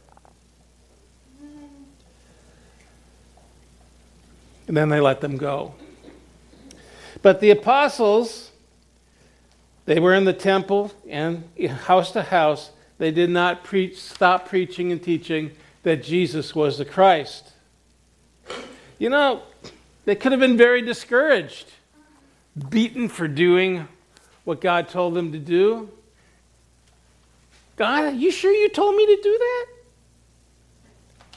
And 4.68 4.76
then 4.76 4.88
they 4.88 5.00
let 5.00 5.20
them 5.20 5.36
go. 5.36 5.74
But 7.22 7.40
the 7.40 7.50
apostles, 7.50 8.50
they 9.84 10.00
were 10.00 10.14
in 10.14 10.24
the 10.24 10.32
temple 10.32 10.92
and 11.08 11.44
house 11.68 12.12
to 12.12 12.22
house. 12.22 12.70
They 12.98 13.10
did 13.10 13.30
not 13.30 13.62
preach, 13.62 14.00
stop 14.00 14.48
preaching 14.48 14.92
and 14.92 15.02
teaching 15.02 15.52
that 15.82 16.02
Jesus 16.02 16.54
was 16.54 16.78
the 16.78 16.84
Christ. 16.84 17.52
You 18.98 19.10
know, 19.10 19.42
they 20.04 20.14
could 20.14 20.32
have 20.32 20.40
been 20.40 20.56
very 20.56 20.82
discouraged, 20.82 21.66
beaten 22.70 23.08
for 23.08 23.28
doing 23.28 23.86
what 24.44 24.60
God 24.60 24.88
told 24.88 25.14
them 25.14 25.32
to 25.32 25.38
do. 25.38 25.90
God, 27.76 28.16
you 28.16 28.30
sure 28.30 28.52
you 28.52 28.68
told 28.68 28.96
me 28.96 29.04
to 29.04 29.22
do 29.22 29.38
that? 29.38 29.66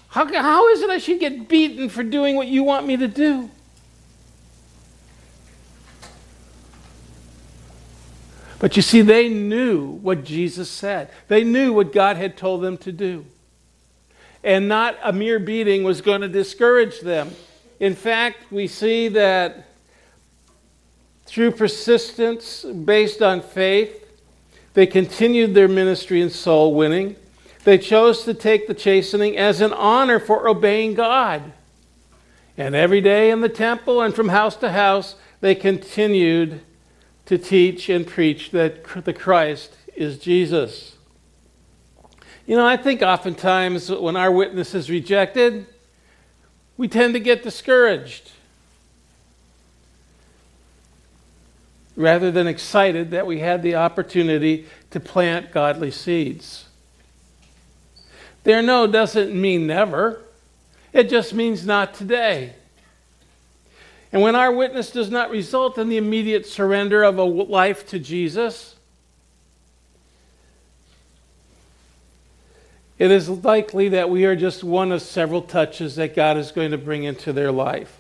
How, 0.10 0.42
how 0.42 0.70
is 0.70 0.82
it 0.82 0.90
I 0.90 0.98
should 0.98 1.20
get 1.20 1.48
beaten 1.48 1.90
for 1.90 2.04
doing 2.04 2.36
what 2.36 2.48
you 2.48 2.64
want 2.64 2.88
me 2.88 2.98
to 2.98 3.08
do? 3.08 3.50
But 8.60 8.76
you 8.76 8.82
see, 8.82 9.02
they 9.02 9.30
knew 9.30 9.88
what 9.88 10.26
Jesus 10.26 10.70
said. 10.70 11.12
They 11.28 11.44
knew 11.44 11.72
what 11.72 11.94
God 11.94 12.18
had 12.18 12.36
told 12.36 12.62
them 12.62 12.78
to 12.80 12.92
do. 12.92 13.26
And 14.44 14.68
not 14.68 14.98
a 15.04 15.14
mere 15.14 15.40
beating 15.40 15.84
was 15.84 16.02
going 16.02 16.22
to 16.22 16.28
discourage 16.28 17.00
them. 17.02 17.32
In 17.80 17.96
fact, 17.96 18.52
we 18.52 18.68
see 18.68 19.08
that 19.10 19.69
through 21.30 21.52
persistence 21.52 22.64
based 22.64 23.22
on 23.22 23.42
faith, 23.42 24.04
they 24.74 24.88
continued 24.88 25.54
their 25.54 25.68
ministry 25.68 26.22
in 26.22 26.30
soul 26.32 26.74
winning. 26.74 27.16
They 27.66 27.78
chose 27.78 28.24
to 28.24 28.34
take 28.34 28.68
the 28.68 28.74
chastening 28.74 29.38
as 29.38 29.62
an 29.62 29.72
honor 29.72 30.20
for 30.20 30.48
obeying 30.48 30.96
God. 30.96 31.54
And 32.58 32.74
every 32.76 33.00
day 33.00 33.30
in 33.30 33.42
the 33.42 33.50
temple 33.50 34.02
and 34.02 34.14
from 34.16 34.30
house 34.30 34.56
to 34.58 34.72
house, 34.72 35.16
they 35.40 35.54
continued 35.54 36.62
to 37.26 37.38
teach 37.38 37.90
and 37.90 38.08
preach 38.08 38.50
that 38.52 38.84
the 39.06 39.14
Christ 39.14 39.76
is 39.96 40.18
Jesus. 40.18 40.98
You 42.48 42.56
know, 42.56 42.66
I 42.66 42.76
think 42.76 43.04
oftentimes 43.04 43.92
when 43.92 44.16
our 44.16 44.32
witness 44.32 44.74
is 44.74 44.90
rejected, 44.90 45.68
we 46.76 46.88
tend 46.88 47.14
to 47.14 47.20
get 47.20 47.44
discouraged 47.44 48.32
rather 52.00 52.32
than 52.32 52.48
excited 52.48 53.12
that 53.12 53.28
we 53.28 53.40
had 53.40 53.62
the 53.62 53.76
opportunity 53.76 54.66
to 54.90 55.02
plant 55.02 55.52
godly 55.52 55.92
seeds. 55.92 56.70
There 58.46 58.62
no 58.62 58.88
doesn't 58.88 59.36
mean 59.36 59.68
never, 59.68 60.22
it 60.94 61.10
just 61.10 61.34
means 61.34 61.66
not 61.66 61.94
today. 61.94 62.54
And 64.14 64.22
when 64.22 64.34
our 64.34 64.50
witness 64.50 64.92
does 64.92 65.12
not 65.12 65.30
result 65.30 65.78
in 65.78 65.90
the 65.90 65.98
immediate 65.98 66.46
surrender 66.46 67.04
of 67.04 67.18
a 67.18 67.24
life 67.24 67.86
to 67.88 68.00
Jesus, 68.00 68.78
it 72.98 73.12
is 73.12 73.28
likely 73.28 73.90
that 73.90 74.10
we 74.10 74.24
are 74.24 74.38
just 74.38 74.64
one 74.64 74.94
of 74.94 75.02
several 75.02 75.42
touches 75.42 75.98
that 75.98 76.16
God 76.16 76.38
is 76.38 76.54
going 76.54 76.72
to 76.72 76.78
bring 76.78 77.04
into 77.04 77.34
their 77.34 77.52
life. 77.52 77.99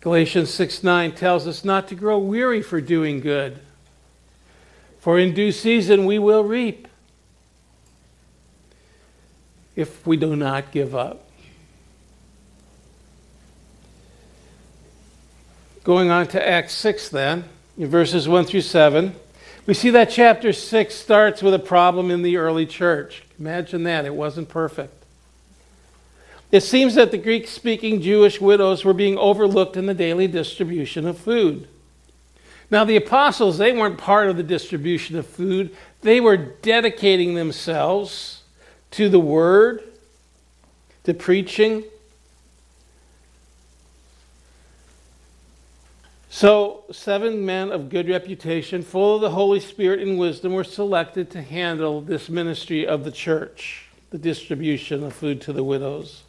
Galatians 0.00 0.52
6 0.54 0.84
9 0.84 1.12
tells 1.12 1.46
us 1.46 1.64
not 1.64 1.88
to 1.88 1.94
grow 1.94 2.18
weary 2.18 2.62
for 2.62 2.80
doing 2.80 3.20
good, 3.20 3.60
for 5.00 5.18
in 5.18 5.34
due 5.34 5.52
season 5.52 6.04
we 6.06 6.18
will 6.18 6.44
reap 6.44 6.86
if 9.74 10.06
we 10.06 10.16
do 10.16 10.36
not 10.36 10.70
give 10.72 10.94
up. 10.94 11.24
Going 15.84 16.10
on 16.10 16.26
to 16.28 16.48
Acts 16.48 16.74
6, 16.74 17.08
then, 17.08 17.44
in 17.78 17.88
verses 17.88 18.28
1 18.28 18.44
through 18.44 18.60
7, 18.60 19.14
we 19.66 19.74
see 19.74 19.90
that 19.90 20.10
chapter 20.10 20.52
6 20.52 20.94
starts 20.94 21.42
with 21.42 21.54
a 21.54 21.58
problem 21.58 22.10
in 22.10 22.22
the 22.22 22.36
early 22.36 22.66
church. 22.66 23.22
Imagine 23.38 23.84
that, 23.84 24.04
it 24.04 24.14
wasn't 24.14 24.48
perfect. 24.48 24.97
It 26.50 26.62
seems 26.62 26.94
that 26.94 27.10
the 27.10 27.18
Greek 27.18 27.46
speaking 27.46 28.00
Jewish 28.00 28.40
widows 28.40 28.84
were 28.84 28.94
being 28.94 29.18
overlooked 29.18 29.76
in 29.76 29.86
the 29.86 29.94
daily 29.94 30.26
distribution 30.26 31.06
of 31.06 31.18
food. 31.18 31.68
Now, 32.70 32.84
the 32.84 32.96
apostles, 32.96 33.58
they 33.58 33.72
weren't 33.72 33.98
part 33.98 34.28
of 34.28 34.36
the 34.36 34.42
distribution 34.42 35.16
of 35.16 35.26
food, 35.26 35.74
they 36.02 36.20
were 36.20 36.36
dedicating 36.36 37.34
themselves 37.34 38.42
to 38.92 39.08
the 39.08 39.18
word, 39.18 39.82
to 41.04 41.14
preaching. 41.14 41.84
So, 46.30 46.84
seven 46.92 47.44
men 47.44 47.72
of 47.72 47.88
good 47.88 48.08
reputation, 48.08 48.82
full 48.82 49.16
of 49.16 49.22
the 49.22 49.30
Holy 49.30 49.60
Spirit 49.60 50.00
and 50.00 50.18
wisdom, 50.18 50.52
were 50.52 50.64
selected 50.64 51.30
to 51.30 51.42
handle 51.42 52.00
this 52.00 52.28
ministry 52.28 52.86
of 52.86 53.04
the 53.04 53.10
church, 53.10 53.88
the 54.10 54.18
distribution 54.18 55.02
of 55.04 55.14
food 55.14 55.40
to 55.42 55.52
the 55.52 55.64
widows. 55.64 56.22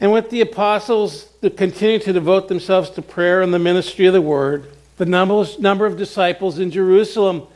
And 0.00 0.12
with 0.12 0.30
the 0.30 0.40
apostles 0.40 1.24
to 1.42 1.50
continue 1.50 1.98
to 1.98 2.12
devote 2.12 2.48
themselves 2.48 2.88
to 2.90 3.02
prayer 3.02 3.42
and 3.42 3.52
the 3.52 3.58
ministry 3.58 4.06
of 4.06 4.14
the 4.14 4.22
word, 4.22 4.72
the 4.96 5.04
number 5.04 5.86
of 5.86 5.96
disciples 5.98 6.58
in 6.58 6.70
Jerusalem 6.70 7.46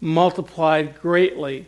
multiplied 0.00 1.00
greatly. 1.00 1.66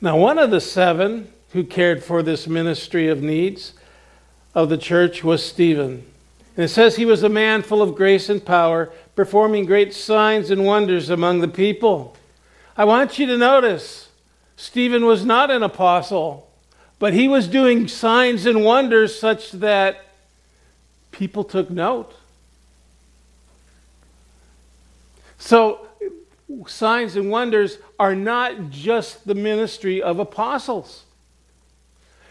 Now, 0.00 0.16
one 0.16 0.38
of 0.38 0.50
the 0.50 0.60
seven 0.60 1.32
who 1.52 1.64
cared 1.64 2.02
for 2.02 2.22
this 2.22 2.46
ministry 2.46 3.08
of 3.08 3.22
needs 3.22 3.74
of 4.54 4.68
the 4.68 4.78
church 4.78 5.22
was 5.22 5.44
Stephen. 5.44 6.04
And 6.56 6.64
it 6.64 6.68
says 6.68 6.96
he 6.96 7.06
was 7.06 7.22
a 7.22 7.28
man 7.28 7.62
full 7.62 7.80
of 7.80 7.94
grace 7.94 8.28
and 8.28 8.44
power, 8.44 8.92
performing 9.14 9.66
great 9.66 9.94
signs 9.94 10.50
and 10.50 10.64
wonders 10.64 11.10
among 11.10 11.40
the 11.40 11.48
people. 11.48 12.16
I 12.76 12.84
want 12.84 13.18
you 13.18 13.26
to 13.26 13.36
notice 13.36 14.08
Stephen 14.56 15.04
was 15.04 15.24
not 15.24 15.50
an 15.50 15.62
apostle. 15.62 16.49
But 17.00 17.14
he 17.14 17.28
was 17.28 17.48
doing 17.48 17.88
signs 17.88 18.44
and 18.44 18.62
wonders 18.62 19.18
such 19.18 19.52
that 19.52 20.04
people 21.10 21.42
took 21.42 21.70
note. 21.70 22.14
So, 25.38 25.88
signs 26.66 27.16
and 27.16 27.30
wonders 27.30 27.78
are 27.98 28.14
not 28.14 28.68
just 28.68 29.26
the 29.26 29.34
ministry 29.34 30.02
of 30.02 30.18
apostles, 30.18 31.04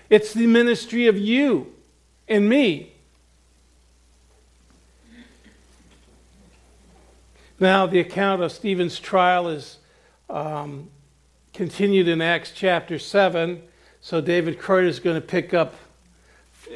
it's 0.07 0.33
the 0.33 0.45
ministry 0.45 1.07
of 1.07 1.17
you 1.17 1.73
and 2.27 2.47
me. 2.47 2.93
Now, 7.59 7.87
the 7.87 7.99
account 7.99 8.43
of 8.43 8.51
Stephen's 8.51 8.99
trial 8.99 9.49
is 9.49 9.79
um, 10.29 10.89
continued 11.53 12.07
in 12.07 12.21
Acts 12.21 12.51
chapter 12.55 12.99
7. 12.99 13.63
So 14.01 14.21
David 14.21 14.59
Croyd 14.59 14.85
is 14.85 14.99
going 14.99 15.15
to 15.19 15.27
pick 15.27 15.53
up 15.53 15.75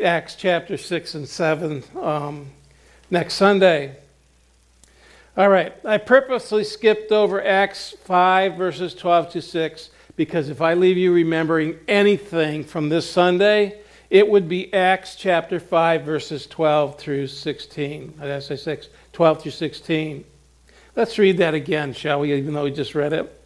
Acts 0.03 0.35
chapter 0.35 0.75
6 0.75 1.15
and 1.15 1.27
7 1.27 1.83
um, 2.01 2.47
next 3.09 3.35
Sunday. 3.35 3.95
All 5.37 5.47
right, 5.47 5.73
I 5.85 5.97
purposely 5.99 6.65
skipped 6.65 7.11
over 7.13 7.43
Acts 7.43 7.95
5, 8.03 8.55
verses 8.55 8.93
12 8.93 9.31
to 9.31 9.41
6, 9.41 9.89
because 10.17 10.49
if 10.49 10.61
I 10.61 10.73
leave 10.73 10.97
you 10.97 11.13
remembering 11.13 11.79
anything 11.87 12.65
from 12.65 12.89
this 12.89 13.09
Sunday, 13.09 13.79
it 14.09 14.27
would 14.27 14.49
be 14.49 14.71
Acts 14.73 15.15
chapter 15.15 15.61
5, 15.61 16.03
verses 16.03 16.45
12 16.45 16.99
through 16.99 17.27
16. 17.27 18.13
Did 18.19 18.31
I 18.31 18.39
say 18.39 18.57
6? 18.57 18.89
12 19.13 19.41
through 19.41 19.51
16. 19.51 20.25
Let's 20.95 21.17
read 21.17 21.37
that 21.37 21.53
again, 21.53 21.93
shall 21.93 22.19
we, 22.19 22.33
even 22.33 22.53
though 22.53 22.65
we 22.65 22.71
just 22.71 22.93
read 22.93 23.13
it? 23.13 23.42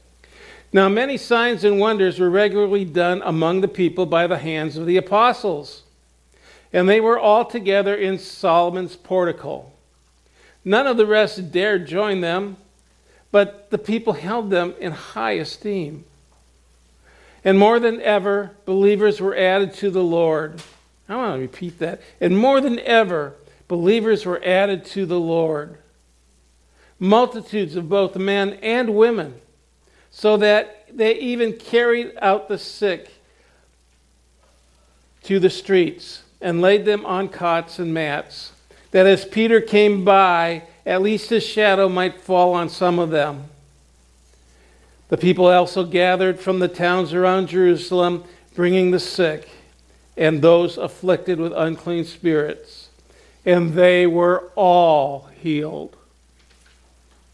Now, 0.73 0.89
many 0.89 1.17
signs 1.17 1.63
and 1.63 1.79
wonders 1.79 2.19
were 2.19 2.29
regularly 2.29 2.83
done 2.83 3.21
among 3.23 3.61
the 3.61 3.67
people 3.67 4.05
by 4.05 4.27
the 4.27 4.37
hands 4.37 4.75
of 4.75 4.85
the 4.85 4.97
apostles, 4.97 5.83
and 6.73 6.89
they 6.89 6.99
were 6.99 7.17
all 7.17 7.45
together 7.45 7.95
in 7.95 8.19
Solomon's 8.19 8.95
portico. 8.95 9.71
None 10.65 10.85
of 10.85 10.97
the 10.97 11.05
rest 11.05 11.51
dared 11.51 11.87
join 11.87 12.19
them, 12.19 12.57
but 13.31 13.69
the 13.69 13.77
people 13.77 14.13
held 14.13 14.49
them 14.49 14.73
in 14.79 14.91
high 14.91 15.33
esteem. 15.33 16.03
And 17.45 17.57
more 17.57 17.79
than 17.79 18.01
ever, 18.01 18.51
believers 18.65 19.21
were 19.21 19.35
added 19.35 19.73
to 19.75 19.89
the 19.89 20.03
Lord. 20.03 20.61
I 21.07 21.15
want 21.15 21.35
to 21.35 21.41
repeat 21.41 21.79
that. 21.79 22.01
And 22.19 22.37
more 22.37 22.59
than 22.59 22.79
ever, 22.79 23.35
believers 23.69 24.25
were 24.25 24.43
added 24.43 24.83
to 24.87 25.05
the 25.05 25.19
Lord. 25.19 25.77
Multitudes 26.99 27.77
of 27.77 27.87
both 27.87 28.17
men 28.17 28.53
and 28.61 28.95
women 28.95 29.35
so 30.17 30.35
that 30.35 30.83
they 30.91 31.13
even 31.19 31.53
carried 31.53 32.11
out 32.19 32.47
the 32.47 32.57
sick 32.57 33.13
to 35.21 35.37
the 35.37 35.49
streets 35.51 36.23
and 36.41 36.59
laid 36.59 36.85
them 36.85 37.05
on 37.05 37.29
cots 37.29 37.77
and 37.77 37.93
mats, 37.93 38.51
that 38.89 39.05
as 39.05 39.25
Peter 39.25 39.61
came 39.61 40.03
by, 40.03 40.63
at 40.87 41.03
least 41.03 41.29
his 41.29 41.45
shadow 41.45 41.87
might 41.87 42.19
fall 42.19 42.55
on 42.55 42.67
some 42.67 42.97
of 42.97 43.11
them. 43.11 43.43
The 45.09 45.17
people 45.17 45.45
also 45.45 45.83
gathered 45.83 46.39
from 46.39 46.57
the 46.57 46.67
towns 46.67 47.13
around 47.13 47.49
Jerusalem, 47.49 48.23
bringing 48.55 48.89
the 48.89 48.99
sick 48.99 49.47
and 50.17 50.41
those 50.41 50.79
afflicted 50.79 51.39
with 51.39 51.53
unclean 51.53 52.05
spirits, 52.05 52.89
and 53.45 53.73
they 53.73 54.07
were 54.07 54.49
all 54.55 55.29
healed. 55.39 55.95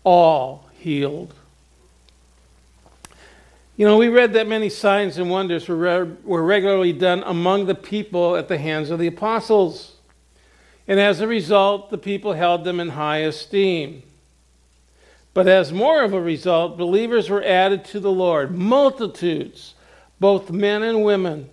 All 0.03 0.69
healed. 0.77 1.33
You 3.75 3.87
know, 3.87 3.97
we 3.97 4.07
read 4.07 4.33
that 4.33 4.47
many 4.47 4.69
signs 4.69 5.17
and 5.17 5.31
wonders 5.31 5.67
were, 5.67 6.07
were 6.23 6.43
regularly 6.43 6.93
done 6.93 7.23
among 7.25 7.65
the 7.65 7.75
people 7.75 8.35
at 8.35 8.47
the 8.47 8.57
hands 8.59 8.91
of 8.91 8.99
the 8.99 9.07
apostles. 9.07 9.95
And 10.87 10.99
as 10.99 11.21
a 11.21 11.27
result, 11.27 11.89
the 11.89 11.97
people 11.97 12.33
held 12.33 12.65
them 12.65 12.79
in 12.79 12.89
high 12.89 13.19
esteem. 13.19 14.03
But 15.33 15.47
as 15.47 15.73
more 15.73 16.03
of 16.03 16.13
a 16.13 16.21
result, 16.21 16.77
believers 16.77 17.29
were 17.29 17.43
added 17.43 17.83
to 17.85 17.99
the 17.99 18.11
Lord, 18.11 18.55
multitudes, 18.55 19.73
both 20.19 20.51
men 20.51 20.83
and 20.83 21.03
women. 21.03 21.49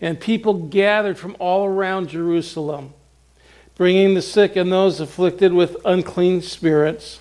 And 0.00 0.18
people 0.18 0.54
gathered 0.54 1.18
from 1.18 1.36
all 1.38 1.66
around 1.66 2.08
Jerusalem, 2.08 2.94
bringing 3.74 4.14
the 4.14 4.22
sick 4.22 4.56
and 4.56 4.72
those 4.72 5.00
afflicted 5.00 5.52
with 5.52 5.76
unclean 5.84 6.40
spirits, 6.40 7.20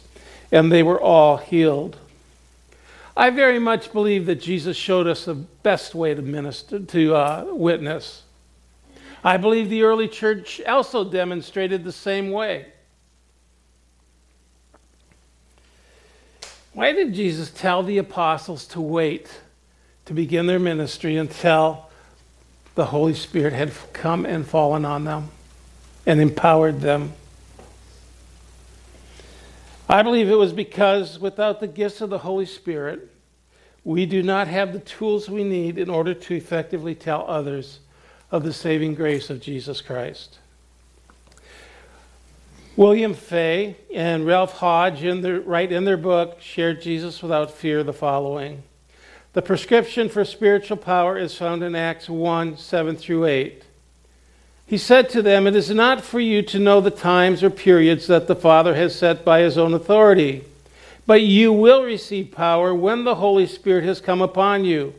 and 0.53 0.71
they 0.71 0.83
were 0.83 1.01
all 1.01 1.35
healed. 1.35 1.97
I 3.17 3.31
very 3.31 3.57
much 3.57 3.91
believe 3.91 4.27
that 4.27 4.39
Jesus 4.39 4.77
showed 4.77 5.07
us 5.07 5.25
the 5.25 5.33
best 5.33 5.95
way 5.95 6.13
to 6.13 6.21
minister, 6.21 6.79
to 6.79 7.15
uh, 7.15 7.45
witness. 7.49 8.21
I 9.23 9.37
believe 9.37 9.71
the 9.71 9.81
early 9.81 10.07
church 10.07 10.61
also 10.61 11.03
demonstrated 11.03 11.83
the 11.83 11.91
same 11.91 12.29
way. 12.29 12.67
Why 16.73 16.91
did 16.91 17.15
Jesus 17.15 17.49
tell 17.49 17.81
the 17.81 17.97
apostles 17.97 18.67
to 18.67 18.81
wait 18.81 19.27
to 20.05 20.13
begin 20.13 20.45
their 20.45 20.59
ministry 20.59 21.17
until 21.17 21.89
the 22.75 22.85
Holy 22.85 23.15
Spirit 23.15 23.53
had 23.53 23.71
come 23.93 24.27
and 24.27 24.45
fallen 24.45 24.85
on 24.85 25.05
them 25.05 25.31
and 26.05 26.21
empowered 26.21 26.81
them? 26.81 27.13
I 29.89 30.01
believe 30.01 30.29
it 30.29 30.35
was 30.35 30.51
because 30.51 31.17
without 31.17 31.61
the 31.61 31.67
gifts 31.67 32.01
of 32.01 32.09
the 32.09 32.17
Holy 32.19 32.45
Spirit, 32.45 33.09
we 33.85 34.05
do 34.05 34.21
not 34.21 34.49
have 34.49 34.73
the 34.73 34.79
tools 34.79 35.29
we 35.29 35.45
need 35.45 35.77
in 35.77 35.89
order 35.89 36.13
to 36.13 36.35
effectively 36.35 36.93
tell 36.93 37.25
others 37.25 37.79
of 38.29 38.43
the 38.43 38.51
saving 38.51 38.95
grace 38.95 39.29
of 39.29 39.39
Jesus 39.39 39.79
Christ. 39.79 40.39
William 42.75 43.13
Fay 43.13 43.77
and 43.95 44.25
Ralph 44.25 44.57
Hodge, 44.57 45.03
in 45.03 45.21
their, 45.21 45.39
write 45.39 45.71
in 45.71 45.85
their 45.85 45.97
book, 45.97 46.41
Share 46.41 46.73
Jesus 46.73 47.23
Without 47.23 47.49
Fear, 47.49 47.83
the 47.83 47.93
following 47.93 48.63
The 49.31 49.41
prescription 49.41 50.09
for 50.09 50.25
spiritual 50.25 50.77
power 50.77 51.17
is 51.17 51.37
found 51.37 51.63
in 51.63 51.75
Acts 51.75 52.09
1 52.09 52.57
7 52.57 52.97
through 52.97 53.25
8. 53.25 53.63
He 54.67 54.77
said 54.77 55.09
to 55.11 55.21
them, 55.21 55.47
It 55.47 55.55
is 55.55 55.69
not 55.69 56.03
for 56.03 56.19
you 56.19 56.41
to 56.43 56.59
know 56.59 56.81
the 56.81 56.91
times 56.91 57.41
or 57.41 57.49
periods 57.49 58.05
that 58.07 58.27
the 58.27 58.35
Father 58.35 58.75
has 58.75 58.93
set 58.93 59.23
by 59.23 59.39
his 59.39 59.57
own 59.57 59.73
authority, 59.73 60.43
but 61.05 61.21
you 61.21 61.53
will 61.53 61.83
receive 61.83 62.33
power 62.33 62.75
when 62.75 63.05
the 63.05 63.15
Holy 63.15 63.47
Spirit 63.47 63.85
has 63.85 64.01
come 64.01 64.21
upon 64.21 64.65
you. 64.65 64.93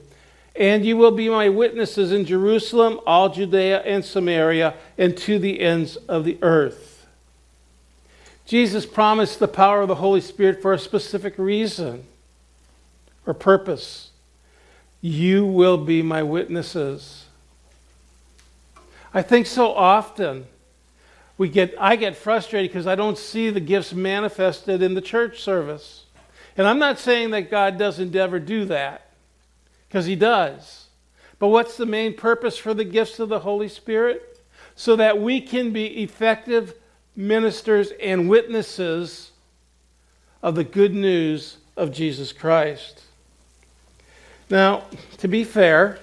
And 0.57 0.85
you 0.85 0.97
will 0.97 1.11
be 1.11 1.29
my 1.29 1.51
witnesses 1.51 2.11
in 2.11 2.25
Jerusalem, 2.25 2.99
all 3.07 3.29
Judea 3.29 3.83
and 3.83 4.03
Samaria, 4.03 4.75
and 4.97 5.17
to 5.19 5.39
the 5.39 5.61
ends 5.61 5.97
of 5.97 6.25
the 6.25 6.39
earth. 6.41 7.07
Jesus 8.47 8.87
promised 8.87 9.39
the 9.39 9.47
power 9.47 9.83
of 9.83 9.89
the 9.89 9.97
Holy 9.97 10.23
Spirit 10.23 10.63
for 10.63 10.73
a 10.73 10.79
specific 10.79 11.35
reason 11.37 12.05
or 13.27 13.35
purpose. 13.35 14.11
You 15.03 15.45
will 15.45 15.77
be 15.77 16.01
my 16.01 16.23
witnesses. 16.23 17.27
I 19.13 19.23
think 19.23 19.47
so 19.47 19.73
often 19.73 20.47
we 21.37 21.49
get 21.49 21.75
I 21.79 21.97
get 21.97 22.17
frustrated 22.17 22.71
because 22.71 22.87
I 22.87 22.95
don't 22.95 23.17
see 23.17 23.51
the 23.51 23.61
gifts 23.61 23.95
manifested 23.95 24.83
in 24.83 24.95
the 24.95 25.01
church 25.01 25.41
service. 25.41 26.05
And 26.57 26.67
I'm 26.67 26.79
not 26.81 26.99
saying 26.99 27.31
that 27.31 27.51
God 27.51 27.79
doesn't 27.79 28.17
ever 28.17 28.41
do 28.41 28.65
that, 28.65 29.13
because 29.89 30.07
he 30.07 30.17
does. 30.17 30.87
But 31.39 31.49
what's 31.49 31.77
the 31.77 31.87
main 31.87 32.15
purpose 32.15 32.59
for 32.59 32.75
the 32.75 32.85
gifts 32.85 33.21
of 33.21 33.29
the 33.29 33.39
Holy 33.39 33.69
Spirit? 33.69 34.41
So 34.75 34.97
that 34.97 35.21
we 35.21 35.41
can 35.41 35.73
be 35.73 36.03
effective 36.03 36.75
ministers 37.15 37.93
and 38.01 38.29
witnesses 38.29 39.31
of 40.43 40.55
the 40.55 40.65
good 40.65 40.95
news 40.95 41.59
of 41.77 41.93
Jesus 41.93 42.33
Christ. 42.33 43.03
Now, 44.51 44.85
to 45.19 45.29
be 45.29 45.45
fair, 45.45 45.99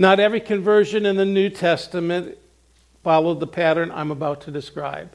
not 0.00 0.18
every 0.18 0.40
conversion 0.40 1.04
in 1.04 1.16
the 1.16 1.26
New 1.26 1.50
Testament 1.50 2.38
followed 3.04 3.38
the 3.38 3.46
pattern 3.46 3.90
I'm 3.90 4.10
about 4.10 4.40
to 4.42 4.50
describe. 4.50 5.12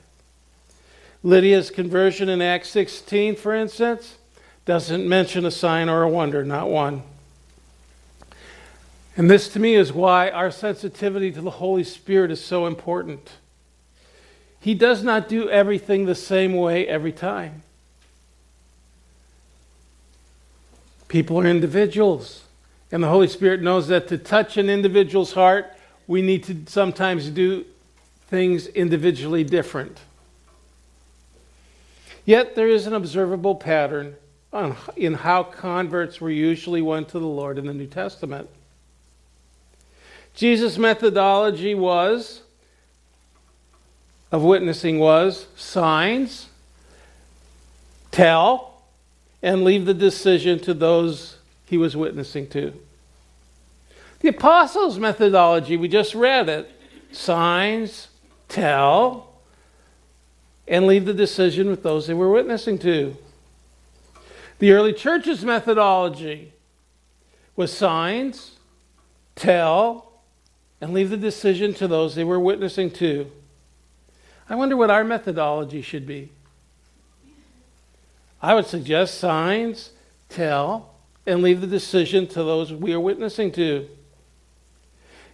Lydia's 1.24 1.72
conversion 1.72 2.30
in 2.30 2.40
Acts 2.40 2.70
16, 2.70 3.36
for 3.36 3.56
instance, 3.56 4.20
doesn't 4.64 5.10
mention 5.10 5.44
a 5.44 5.50
sign 5.50 5.90
or 5.90 6.04
a 6.04 6.08
wonder, 6.08 6.46
not 6.46 6.70
one. 6.70 7.02
And 9.18 9.28
this 9.28 9.50
to 9.54 9.60
me 9.60 9.74
is 9.74 9.92
why 9.92 10.30
our 10.30 10.52
sensitivity 10.52 11.32
to 11.32 11.42
the 11.42 11.50
Holy 11.50 11.84
Spirit 11.84 12.30
is 12.30 12.46
so 12.46 12.68
important. 12.68 13.32
He 14.60 14.76
does 14.76 15.04
not 15.04 15.28
do 15.28 15.50
everything 15.50 16.06
the 16.06 16.14
same 16.14 16.54
way 16.54 16.88
every 16.88 17.12
time. 17.12 17.64
People 21.08 21.40
are 21.40 21.48
individuals. 21.48 22.45
And 22.92 23.04
the 23.04 23.08
Holy 23.08 23.28
Spirit 23.28 23.62
knows 23.62 23.88
that 23.88 24.08
to 24.10 24.18
touch 24.18 24.58
an 24.58 24.70
individual's 24.70 25.34
heart, 25.34 25.74
we 26.08 26.22
need 26.22 26.44
to 26.46 26.64
sometimes 26.68 27.30
do 27.30 27.66
things 28.28 28.68
individually 28.68 29.44
different. 29.44 30.00
Yet 32.26 32.56
there 32.56 32.68
is 32.68 32.88
an 32.88 32.94
observable 32.94 33.56
pattern 33.56 34.16
in 34.96 35.14
how 35.16 35.44
converts 35.44 36.22
were 36.22 36.30
usually 36.30 36.82
won 36.82 37.06
to 37.06 37.20
the 37.20 37.26
Lord 37.26 37.58
in 37.58 37.66
the 37.66 37.74
New 37.74 37.88
Testament. 37.88 38.50
Jesus' 40.34 40.78
methodology 40.78 41.76
was 41.76 42.42
of 44.32 44.44
witnessing 44.44 45.00
was 45.00 45.48
signs, 45.56 46.50
tell, 48.12 48.82
and 49.42 49.64
leave 49.64 49.86
the 49.86 49.94
decision 49.94 50.60
to 50.60 50.74
those 50.74 51.35
he 51.66 51.78
was 51.78 51.96
witnessing 51.96 52.48
to. 52.50 52.74
The 54.20 54.30
apostles' 54.30 55.00
methodology, 55.00 55.78
we 55.78 55.88
just 55.88 56.16
read 56.16 56.50
it 56.50 56.72
signs, 57.12 58.10
tell, 58.48 59.34
and 60.68 60.88
leave 60.88 61.06
the 61.06 61.14
decision 61.14 61.70
with 61.70 61.84
those 61.84 62.08
they 62.08 62.14
were 62.14 62.32
witnessing 62.32 62.78
to. 62.80 63.16
The 64.60 64.72
early 64.72 64.94
church's 64.94 65.44
methodology 65.46 66.54
was 67.56 67.72
signs, 67.72 68.58
tell, 69.36 70.12
and 70.82 70.94
leave 70.94 71.10
the 71.10 71.18
decision 71.18 71.74
to 71.76 71.88
those 71.88 72.16
they 72.16 72.24
were 72.24 72.40
witnessing 72.40 72.92
to. 72.92 73.32
I 74.50 74.56
wonder 74.56 74.78
what 74.78 74.92
our 74.92 75.04
methodology 75.04 75.82
should 75.82 76.06
be. 76.06 76.32
I 78.42 78.54
would 78.54 78.66
suggest 78.66 79.20
signs, 79.20 79.92
tell, 80.30 80.95
and 81.26 81.42
leave 81.42 81.62
the 81.62 81.68
decision 81.68 82.28
to 82.28 82.44
those 82.44 82.74
we 82.74 82.94
are 82.94 83.00
witnessing 83.00 83.52
to. 83.54 83.88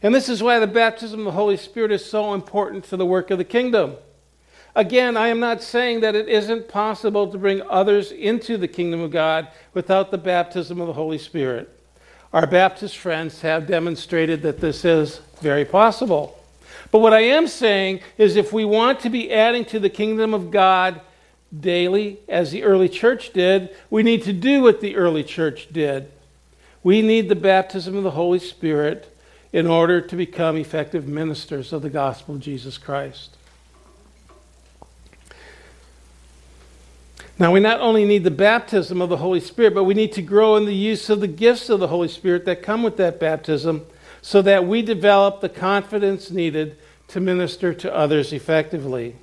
And 0.01 0.15
this 0.15 0.29
is 0.29 0.41
why 0.41 0.59
the 0.59 0.67
baptism 0.67 1.19
of 1.19 1.25
the 1.25 1.31
Holy 1.31 1.57
Spirit 1.57 1.91
is 1.91 2.03
so 2.03 2.33
important 2.33 2.85
to 2.85 2.97
the 2.97 3.05
work 3.05 3.29
of 3.29 3.37
the 3.37 3.43
kingdom. 3.43 3.95
Again, 4.73 5.17
I 5.17 5.27
am 5.27 5.39
not 5.39 5.61
saying 5.61 5.99
that 5.99 6.15
it 6.15 6.29
isn't 6.29 6.69
possible 6.69 7.29
to 7.29 7.37
bring 7.37 7.61
others 7.63 8.11
into 8.11 8.57
the 8.57 8.67
kingdom 8.67 9.01
of 9.01 9.11
God 9.11 9.49
without 9.73 10.09
the 10.09 10.17
baptism 10.17 10.79
of 10.79 10.87
the 10.87 10.93
Holy 10.93 11.17
Spirit. 11.17 11.69
Our 12.33 12.47
Baptist 12.47 12.97
friends 12.97 13.41
have 13.41 13.67
demonstrated 13.67 14.41
that 14.43 14.61
this 14.61 14.85
is 14.85 15.19
very 15.41 15.65
possible. 15.65 16.39
But 16.89 16.99
what 16.99 17.13
I 17.13 17.21
am 17.21 17.47
saying 17.47 17.99
is 18.17 18.37
if 18.37 18.53
we 18.53 18.63
want 18.63 19.01
to 19.01 19.09
be 19.09 19.31
adding 19.31 19.65
to 19.65 19.79
the 19.79 19.89
kingdom 19.89 20.33
of 20.33 20.51
God 20.51 21.01
daily, 21.57 22.19
as 22.29 22.51
the 22.51 22.63
early 22.63 22.89
church 22.89 23.33
did, 23.33 23.75
we 23.89 24.03
need 24.03 24.23
to 24.23 24.33
do 24.33 24.61
what 24.61 24.81
the 24.81 24.95
early 24.95 25.23
church 25.23 25.67
did. 25.71 26.11
We 26.83 27.01
need 27.01 27.29
the 27.29 27.35
baptism 27.35 27.95
of 27.95 28.03
the 28.03 28.11
Holy 28.11 28.39
Spirit 28.39 29.15
in 29.53 29.67
order 29.67 29.99
to 30.01 30.15
become 30.15 30.55
effective 30.57 31.07
ministers 31.07 31.73
of 31.73 31.81
the 31.81 31.89
gospel 31.89 32.35
of 32.35 32.41
Jesus 32.41 32.77
Christ. 32.77 33.37
Now, 37.37 37.51
we 37.51 37.59
not 37.59 37.81
only 37.81 38.05
need 38.05 38.23
the 38.23 38.31
baptism 38.31 39.01
of 39.01 39.09
the 39.09 39.17
Holy 39.17 39.39
Spirit, 39.39 39.73
but 39.73 39.85
we 39.85 39.95
need 39.95 40.13
to 40.13 40.21
grow 40.21 40.55
in 40.57 40.65
the 40.65 40.75
use 40.75 41.09
of 41.09 41.21
the 41.21 41.27
gifts 41.27 41.69
of 41.69 41.79
the 41.79 41.87
Holy 41.87 42.07
Spirit 42.07 42.45
that 42.45 42.61
come 42.61 42.83
with 42.83 42.97
that 42.97 43.19
baptism 43.19 43.85
so 44.21 44.41
that 44.43 44.67
we 44.67 44.83
develop 44.83 45.41
the 45.41 45.49
confidence 45.49 46.29
needed 46.29 46.77
to 47.07 47.19
minister 47.19 47.73
to 47.73 47.93
others 47.93 48.31
effectively. 48.31 49.15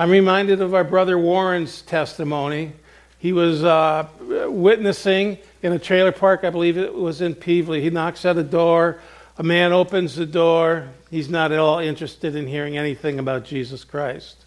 I'm 0.00 0.10
reminded 0.10 0.60
of 0.60 0.74
our 0.74 0.84
brother 0.84 1.18
Warren's 1.18 1.82
testimony. 1.82 2.72
He 3.18 3.32
was 3.32 3.64
uh, 3.64 4.06
witnessing 4.46 5.38
in 5.60 5.72
a 5.72 5.78
trailer 5.80 6.12
park, 6.12 6.44
I 6.44 6.50
believe 6.50 6.78
it 6.78 6.94
was 6.94 7.20
in 7.20 7.34
Pevely. 7.34 7.80
He 7.80 7.90
knocks 7.90 8.24
at 8.24 8.38
a 8.38 8.44
door. 8.44 9.00
A 9.38 9.42
man 9.42 9.72
opens 9.72 10.14
the 10.14 10.24
door. 10.24 10.90
He's 11.10 11.28
not 11.28 11.50
at 11.50 11.58
all 11.58 11.80
interested 11.80 12.36
in 12.36 12.46
hearing 12.46 12.78
anything 12.78 13.18
about 13.18 13.44
Jesus 13.44 13.82
Christ. 13.82 14.44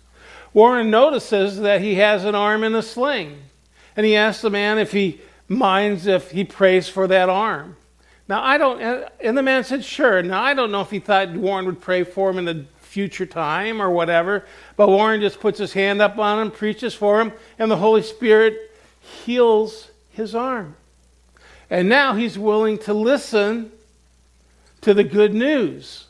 Warren 0.53 0.89
notices 0.89 1.59
that 1.59 1.81
he 1.81 1.95
has 1.95 2.23
an 2.23 2.33
arm 2.33 2.63
in 2.63 2.73
a 2.73 2.81
sling. 2.81 3.37
And 3.97 4.05
he 4.05 4.15
asks 4.15 4.43
the 4.43 4.49
man 4.49 4.77
if 4.77 4.93
he 4.93 5.19
minds 5.49 6.07
if 6.07 6.31
he 6.31 6.45
prays 6.45 6.87
for 6.87 7.07
that 7.07 7.27
arm. 7.27 7.75
Now, 8.29 8.41
I 8.41 8.57
don't, 8.57 8.81
and 9.19 9.37
the 9.37 9.43
man 9.43 9.65
said, 9.65 9.83
sure. 9.83 10.23
Now, 10.23 10.41
I 10.41 10.53
don't 10.53 10.71
know 10.71 10.79
if 10.79 10.91
he 10.91 10.99
thought 10.99 11.33
Warren 11.33 11.65
would 11.65 11.81
pray 11.81 12.05
for 12.05 12.29
him 12.29 12.37
in 12.37 12.47
a 12.47 12.65
future 12.91 13.25
time 13.25 13.81
or 13.81 13.89
whatever, 13.89 14.45
but 14.75 14.89
Warren 14.89 15.21
just 15.21 15.39
puts 15.39 15.57
his 15.57 15.71
hand 15.71 16.01
up 16.01 16.19
on 16.19 16.41
him, 16.41 16.51
preaches 16.51 16.93
for 16.93 17.21
him, 17.21 17.31
and 17.57 17.71
the 17.71 17.77
Holy 17.77 18.01
Spirit 18.01 18.69
heals 18.99 19.89
his 20.09 20.35
arm. 20.35 20.75
And 21.69 21.87
now 21.87 22.15
he's 22.15 22.37
willing 22.37 22.77
to 22.79 22.93
listen 22.93 23.71
to 24.81 24.93
the 24.93 25.05
good 25.05 25.33
news. 25.33 26.07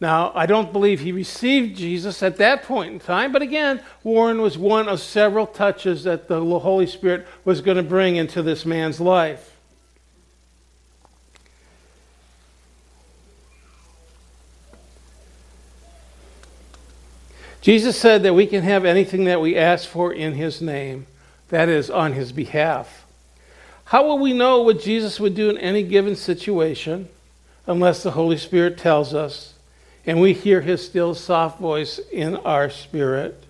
Now, 0.00 0.32
I 0.34 0.46
don't 0.46 0.72
believe 0.72 0.98
he 0.98 1.12
received 1.12 1.76
Jesus 1.76 2.20
at 2.20 2.38
that 2.38 2.64
point 2.64 2.92
in 2.92 2.98
time, 2.98 3.30
but 3.30 3.42
again, 3.42 3.80
Warren 4.02 4.40
was 4.40 4.58
one 4.58 4.88
of 4.88 4.98
several 5.00 5.46
touches 5.46 6.02
that 6.02 6.26
the 6.26 6.40
Holy 6.40 6.86
Spirit 6.86 7.28
was 7.44 7.60
going 7.60 7.76
to 7.76 7.84
bring 7.84 8.16
into 8.16 8.42
this 8.42 8.66
man's 8.66 9.00
life. 9.00 9.59
Jesus 17.60 17.98
said 17.98 18.22
that 18.22 18.34
we 18.34 18.46
can 18.46 18.62
have 18.62 18.84
anything 18.84 19.24
that 19.24 19.40
we 19.40 19.56
ask 19.56 19.88
for 19.88 20.12
in 20.12 20.34
his 20.34 20.62
name, 20.62 21.06
that 21.48 21.68
is, 21.68 21.90
on 21.90 22.14
his 22.14 22.32
behalf. 22.32 23.04
How 23.84 24.06
will 24.06 24.18
we 24.18 24.32
know 24.32 24.62
what 24.62 24.80
Jesus 24.80 25.20
would 25.20 25.34
do 25.34 25.50
in 25.50 25.58
any 25.58 25.82
given 25.82 26.16
situation 26.16 27.08
unless 27.66 28.02
the 28.02 28.12
Holy 28.12 28.38
Spirit 28.38 28.78
tells 28.78 29.14
us 29.14 29.54
and 30.06 30.20
we 30.20 30.32
hear 30.32 30.60
his 30.60 30.84
still 30.84 31.14
soft 31.14 31.58
voice 31.58 31.98
in 32.10 32.36
our 32.36 32.70
spirit? 32.70 33.44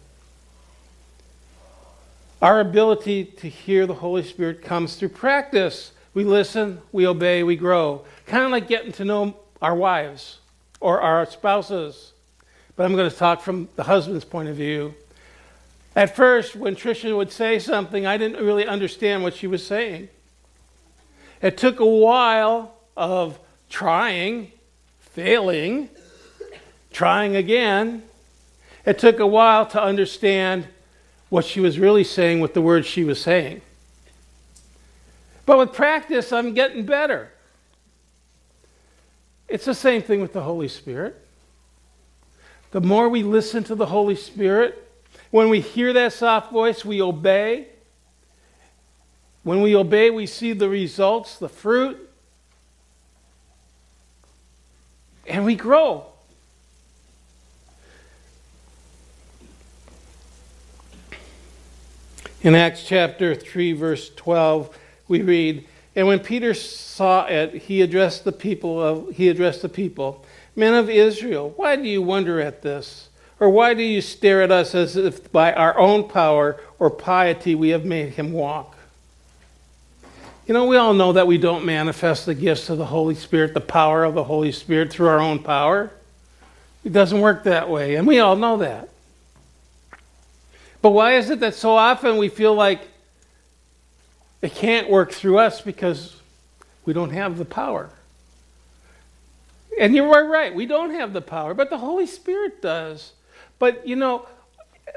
Our 2.43 2.61
ability 2.61 3.27
to 3.27 3.49
hear 3.49 3.87
the 3.87 3.95
Holy 3.95 4.25
Spirit 4.25 4.65
comes 4.65 4.97
through 4.97 5.11
practice. 5.11 5.93
We 6.15 6.25
listen, 6.25 6.81
we 6.91 7.07
obey, 7.07 7.43
we 7.43 7.55
grow. 7.55 8.05
Kind 8.27 8.45
of 8.45 8.51
like 8.51 8.67
getting 8.67 8.93
to 8.93 9.05
know 9.05 9.37
our 9.61 9.75
wives 9.75 10.39
or 10.81 11.01
our 11.01 11.27
spouses 11.27 12.13
but 12.81 12.87
I'm 12.87 12.97
going 12.97 13.11
to 13.11 13.15
talk 13.15 13.43
from 13.43 13.69
the 13.77 13.83
husband's 13.83 14.25
point 14.25 14.49
of 14.49 14.57
view. 14.57 14.95
At 15.95 16.17
first, 16.17 16.57
when 16.57 16.75
Tricia 16.75 17.15
would 17.15 17.31
say 17.31 17.59
something, 17.59 18.07
I 18.07 18.17
didn't 18.17 18.43
really 18.43 18.67
understand 18.67 19.23
what 19.23 19.35
she 19.35 19.47
was 19.47 19.67
saying. 19.67 20.09
It 21.43 21.59
took 21.59 21.79
a 21.79 21.85
while 21.85 22.75
of 22.97 23.39
trying, 23.69 24.53
failing, 24.99 25.91
trying 26.91 27.37
again. 27.37 28.03
It 28.87 28.99
took 28.99 29.19
a 29.19 29.27
while 29.27 29.67
to 29.67 29.83
understand 29.83 30.67
what 31.29 31.45
she 31.45 31.61
was 31.61 31.79
really 31.79 32.03
saying 32.03 32.41
with 32.41 32.55
the 32.55 32.63
words 32.63 32.87
she 32.87 33.05
was 33.05 33.21
saying. 33.21 33.61
But 35.45 35.59
with 35.59 35.75
practice, 35.75 36.33
I'm 36.33 36.55
getting 36.55 36.87
better. 36.87 37.31
It's 39.49 39.67
the 39.67 39.75
same 39.75 40.01
thing 40.01 40.23
with 40.23 40.33
the 40.33 40.45
Holy 40.45 40.69
Spirit. 40.69 41.20
The 42.71 42.81
more 42.81 43.09
we 43.09 43.23
listen 43.23 43.65
to 43.65 43.75
the 43.75 43.87
Holy 43.87 44.15
Spirit, 44.15 44.87
when 45.31 45.49
we 45.49 45.61
hear 45.61 45.93
that 45.93 46.13
soft 46.13 46.53
voice, 46.53 46.85
we 46.85 47.03
obey. 47.03 47.67
When 49.43 49.63
we 49.63 49.75
obey, 49.75 50.11
we 50.11 50.27
see 50.27 50.53
the 50.53 50.69
results, 50.69 51.39
the 51.39 51.49
fruit, 51.49 52.09
and 55.27 55.45
we 55.45 55.55
grow. 55.55 56.07
In 62.43 62.55
Acts 62.55 62.85
chapter 62.85 63.35
3, 63.35 63.73
verse 63.73 64.11
12, 64.15 64.77
we 65.09 65.23
read, 65.23 65.67
And 66.01 66.07
when 66.07 66.21
Peter 66.21 66.55
saw 66.55 67.27
it, 67.27 67.55
he 67.65 67.83
addressed 67.83 68.25
the 68.25 68.33
people 68.33 68.81
of, 68.83 69.11
he 69.11 69.29
addressed 69.29 69.61
the 69.61 69.69
people. 69.69 70.25
Men 70.57 70.73
of 70.73 70.89
Israel, 70.89 71.53
why 71.57 71.77
do 71.77 71.83
you 71.83 72.01
wonder 72.01 72.41
at 72.41 72.63
this? 72.63 73.11
Or 73.39 73.51
why 73.51 73.75
do 73.75 73.83
you 73.83 74.01
stare 74.01 74.41
at 74.41 74.51
us 74.51 74.75
as 74.75 74.97
if 74.97 75.31
by 75.31 75.53
our 75.53 75.79
own 75.79 76.09
power 76.09 76.59
or 76.79 76.89
piety 76.89 77.55
we 77.55 77.69
have 77.69 77.85
made 77.85 78.15
him 78.15 78.33
walk? 78.33 78.79
You 80.47 80.55
know, 80.55 80.65
we 80.65 80.79
all 80.79 80.95
know 80.95 81.13
that 81.13 81.27
we 81.27 81.37
don't 81.37 81.67
manifest 81.67 82.25
the 82.25 82.35
gifts 82.35 82.71
of 82.71 82.79
the 82.79 82.87
Holy 82.87 83.15
Spirit, 83.15 83.53
the 83.53 83.61
power 83.61 84.03
of 84.03 84.15
the 84.15 84.25
Holy 84.25 84.53
Spirit 84.53 84.91
through 84.91 85.09
our 85.09 85.21
own 85.21 85.41
power. 85.41 85.91
It 86.83 86.95
doesn't 86.95 87.21
work 87.21 87.45
that 87.45 87.69
way, 87.69 87.97
and 87.97 88.07
we 88.07 88.21
all 88.21 88.37
know 88.37 88.57
that. 88.57 88.89
But 90.81 90.93
why 90.93 91.17
is 91.17 91.29
it 91.29 91.41
that 91.41 91.55
so 91.55 91.77
often 91.77 92.17
we 92.17 92.31
feel 92.31 92.55
like 92.55 92.89
it 94.43 94.55
can't 94.55 94.89
work 94.89 95.13
through 95.13 95.39
us 95.39 95.61
because 95.61 96.17
we 96.85 96.93
don't 96.93 97.11
have 97.11 97.39
the 97.39 97.45
power? 97.45 97.91
And 99.79 99.95
you 99.95 100.13
are 100.13 100.27
right, 100.27 100.55
we 100.55 100.67
don't 100.67 100.91
have 100.91 101.13
the 101.13 101.21
power, 101.21 101.55
but 101.55 101.71
the 101.71 101.79
Holy 101.79 102.07
Spirit 102.07 102.61
does. 102.61 103.13
But 103.59 103.87
you 103.87 103.97
know, 103.97 104.27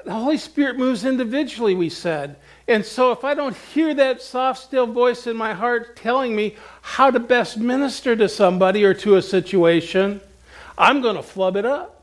the 0.06 0.14
Holy 0.14 0.38
Spirit 0.38 0.78
moves 0.78 1.06
individually, 1.06 1.76
we 1.76 1.90
said. 1.90 2.38
And 2.68 2.86
so 2.86 3.12
if 3.12 3.24
I 3.24 3.34
don't 3.34 3.56
hear 3.56 3.94
that 3.94 4.22
soft, 4.22 4.64
still 4.64 4.88
voice 4.88 5.28
in 5.28 5.36
my 5.36 5.54
heart 5.54 5.96
telling 5.96 6.36
me 6.36 6.56
how 6.82 7.12
to 7.12 7.20
best 7.20 7.58
minister 7.58 8.16
to 8.16 8.30
somebody 8.30 8.84
or 8.84 8.94
to 8.96 9.16
a 9.16 9.22
situation, 9.22 10.22
I'm 10.78 11.02
going 11.02 11.16
to 11.16 11.24
flub 11.24 11.58
it 11.58 11.66
up. 11.66 12.02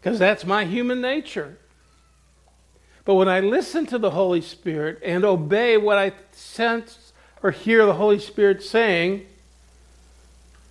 Because 0.00 0.18
that's 0.18 0.44
my 0.44 0.64
human 0.64 1.00
nature. 1.00 1.58
But 3.10 3.16
when 3.16 3.28
I 3.28 3.40
listen 3.40 3.86
to 3.86 3.98
the 3.98 4.12
Holy 4.12 4.40
Spirit 4.40 5.00
and 5.02 5.24
obey 5.24 5.76
what 5.76 5.98
I 5.98 6.12
sense 6.30 7.12
or 7.42 7.50
hear 7.50 7.84
the 7.84 7.94
Holy 7.94 8.20
Spirit 8.20 8.62
saying, 8.62 9.26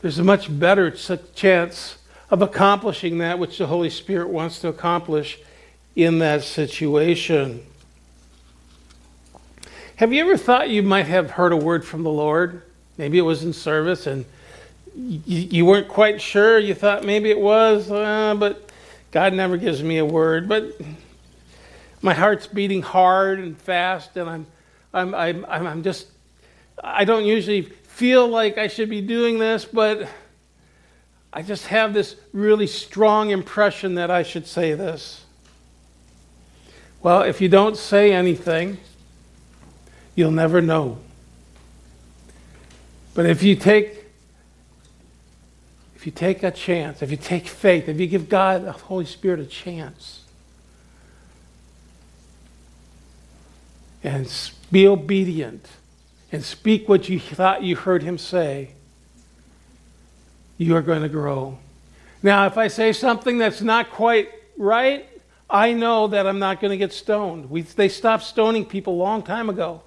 there's 0.01 0.19
a 0.19 0.23
much 0.23 0.47
better 0.57 0.89
chance 0.89 1.97
of 2.31 2.41
accomplishing 2.41 3.17
that 3.17 3.39
which 3.39 3.57
the 3.57 3.67
Holy 3.67 3.89
Spirit 3.89 4.29
wants 4.29 4.59
to 4.59 4.69
accomplish 4.69 5.37
in 5.97 6.19
that 6.19 6.43
situation. 6.43 7.61
Have 9.97 10.13
you 10.13 10.21
ever 10.21 10.37
thought 10.37 10.69
you 10.69 10.81
might 10.81 11.07
have 11.07 11.31
heard 11.31 11.51
a 11.51 11.57
word 11.57 11.83
from 11.83 12.03
the 12.03 12.09
Lord? 12.09 12.61
Maybe 12.97 13.17
it 13.17 13.23
was 13.23 13.43
in 13.43 13.51
service 13.51 14.07
and 14.07 14.23
you, 14.95 15.19
you 15.25 15.65
weren't 15.65 15.89
quite 15.89 16.21
sure. 16.21 16.57
You 16.57 16.73
thought 16.73 17.03
maybe 17.03 17.31
it 17.31 17.39
was, 17.41 17.91
uh, 17.91 18.33
but 18.39 18.69
God 19.11 19.33
never 19.33 19.57
gives 19.57 19.83
me 19.83 19.97
a 19.97 20.05
word. 20.05 20.47
But 20.47 20.79
my 22.01 22.13
heart's 22.13 22.47
beating 22.47 22.81
hard 22.81 23.39
and 23.39 23.57
fast, 23.57 24.15
and 24.17 24.29
I'm, 24.29 24.47
I'm, 24.93 25.15
I'm, 25.15 25.45
I'm 25.45 25.83
just, 25.83 26.07
I 26.83 27.05
don't 27.05 27.25
usually 27.25 27.61
feel 27.61 28.27
like 28.27 28.57
I 28.57 28.67
should 28.67 28.89
be 28.89 29.01
doing 29.01 29.39
this, 29.39 29.65
but 29.65 30.07
I 31.31 31.41
just 31.41 31.67
have 31.67 31.93
this 31.93 32.15
really 32.33 32.67
strong 32.67 33.29
impression 33.29 33.95
that 33.95 34.09
I 34.09 34.23
should 34.23 34.47
say 34.47 34.73
this. 34.73 35.25
Well, 37.01 37.21
if 37.21 37.39
you 37.39 37.49
don't 37.49 37.77
say 37.77 38.13
anything, 38.13 38.77
you'll 40.15 40.31
never 40.31 40.61
know. 40.61 40.97
But 43.13 43.25
if 43.25 43.43
you 43.43 43.55
take 43.55 43.99
if 45.95 46.05
you 46.05 46.13
take 46.13 46.43
a 46.43 46.51
chance, 46.51 47.01
if 47.01 47.11
you 47.11 47.17
take 47.17 47.45
faith, 47.45 47.89
if 47.89 47.99
you 47.99 48.07
give 48.07 48.29
God 48.29 48.63
the 48.63 48.71
Holy 48.71 49.05
Spirit 49.05 49.41
a 49.41 49.45
chance, 49.45 50.21
and 54.03 54.31
be 54.71 54.87
obedient, 54.87 55.67
and 56.31 56.43
speak 56.43 56.87
what 56.87 57.09
you 57.09 57.19
thought 57.19 57.63
you 57.63 57.75
heard 57.75 58.03
him 58.03 58.17
say, 58.17 58.71
you 60.57 60.75
are 60.75 60.81
going 60.81 61.01
to 61.01 61.09
grow. 61.09 61.57
Now, 62.21 62.45
if 62.45 62.57
I 62.57 62.67
say 62.67 62.93
something 62.93 63.37
that's 63.37 63.61
not 63.61 63.89
quite 63.89 64.29
right, 64.57 65.07
I 65.49 65.73
know 65.73 66.07
that 66.07 66.27
I'm 66.27 66.39
not 66.39 66.61
going 66.61 66.71
to 66.71 66.77
get 66.77 66.93
stoned. 66.93 67.49
We, 67.49 67.61
they 67.61 67.89
stopped 67.89 68.23
stoning 68.23 68.65
people 68.65 68.93
a 68.93 69.01
long 69.01 69.23
time 69.23 69.49
ago. 69.49 69.81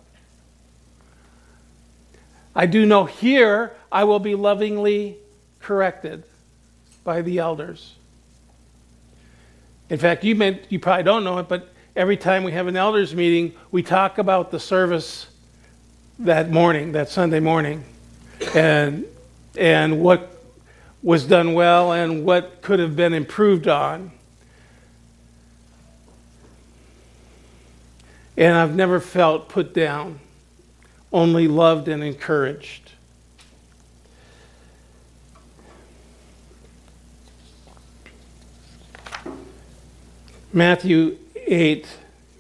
I 2.55 2.67
do 2.67 2.85
know 2.85 3.05
here 3.05 3.73
I 3.91 4.05
will 4.05 4.19
be 4.19 4.35
lovingly 4.35 5.19
corrected 5.61 6.25
by 7.05 7.23
the 7.23 7.39
elders. 7.39 7.95
In 9.89 9.99
fact, 9.99 10.25
you, 10.25 10.35
may, 10.35 10.61
you 10.69 10.79
probably 10.79 11.05
don't 11.05 11.23
know 11.25 11.39
it, 11.39 11.49
but 11.49 11.72
every 11.95 12.17
time 12.17 12.45
we 12.45 12.53
have 12.53 12.67
an 12.67 12.77
elders 12.77 13.15
meeting, 13.15 13.55
we 13.71 13.83
talk 13.83 14.19
about 14.19 14.51
the 14.51 14.61
service 14.61 15.27
that 16.19 16.51
morning, 16.51 16.93
that 16.93 17.09
Sunday 17.09 17.41
morning, 17.41 17.85
and 18.55 19.05
and 19.57 20.01
what 20.01 20.43
was 21.03 21.25
done 21.25 21.53
well 21.53 21.93
and 21.93 22.25
what 22.25 22.63
could 22.63 22.79
have 22.79 22.97
been 22.97 23.13
improved 23.13 23.69
on. 23.69 24.13
And 28.37 28.57
I've 28.57 28.75
never 28.75 28.99
felt 28.99 29.49
put 29.49 29.75
down, 29.75 30.21
only 31.13 31.49
loved 31.49 31.89
and 31.89 32.03
encouraged. 32.03 32.93
Matthew 40.55 41.19
8, 41.47 41.87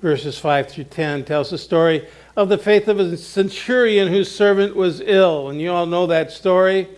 verses 0.00 0.38
5 0.38 0.68
through 0.68 0.84
10, 0.84 1.24
tells 1.24 1.50
the 1.50 1.58
story 1.58 2.06
of 2.36 2.48
the 2.48 2.58
faith 2.58 2.88
of 2.88 2.98
a 2.98 3.16
centurion 3.16 4.08
whose 4.08 4.30
servant 4.30 4.74
was 4.74 5.00
ill. 5.00 5.48
And 5.48 5.60
you 5.60 5.70
all 5.70 5.86
know 5.86 6.06
that 6.06 6.30
story. 6.30 6.88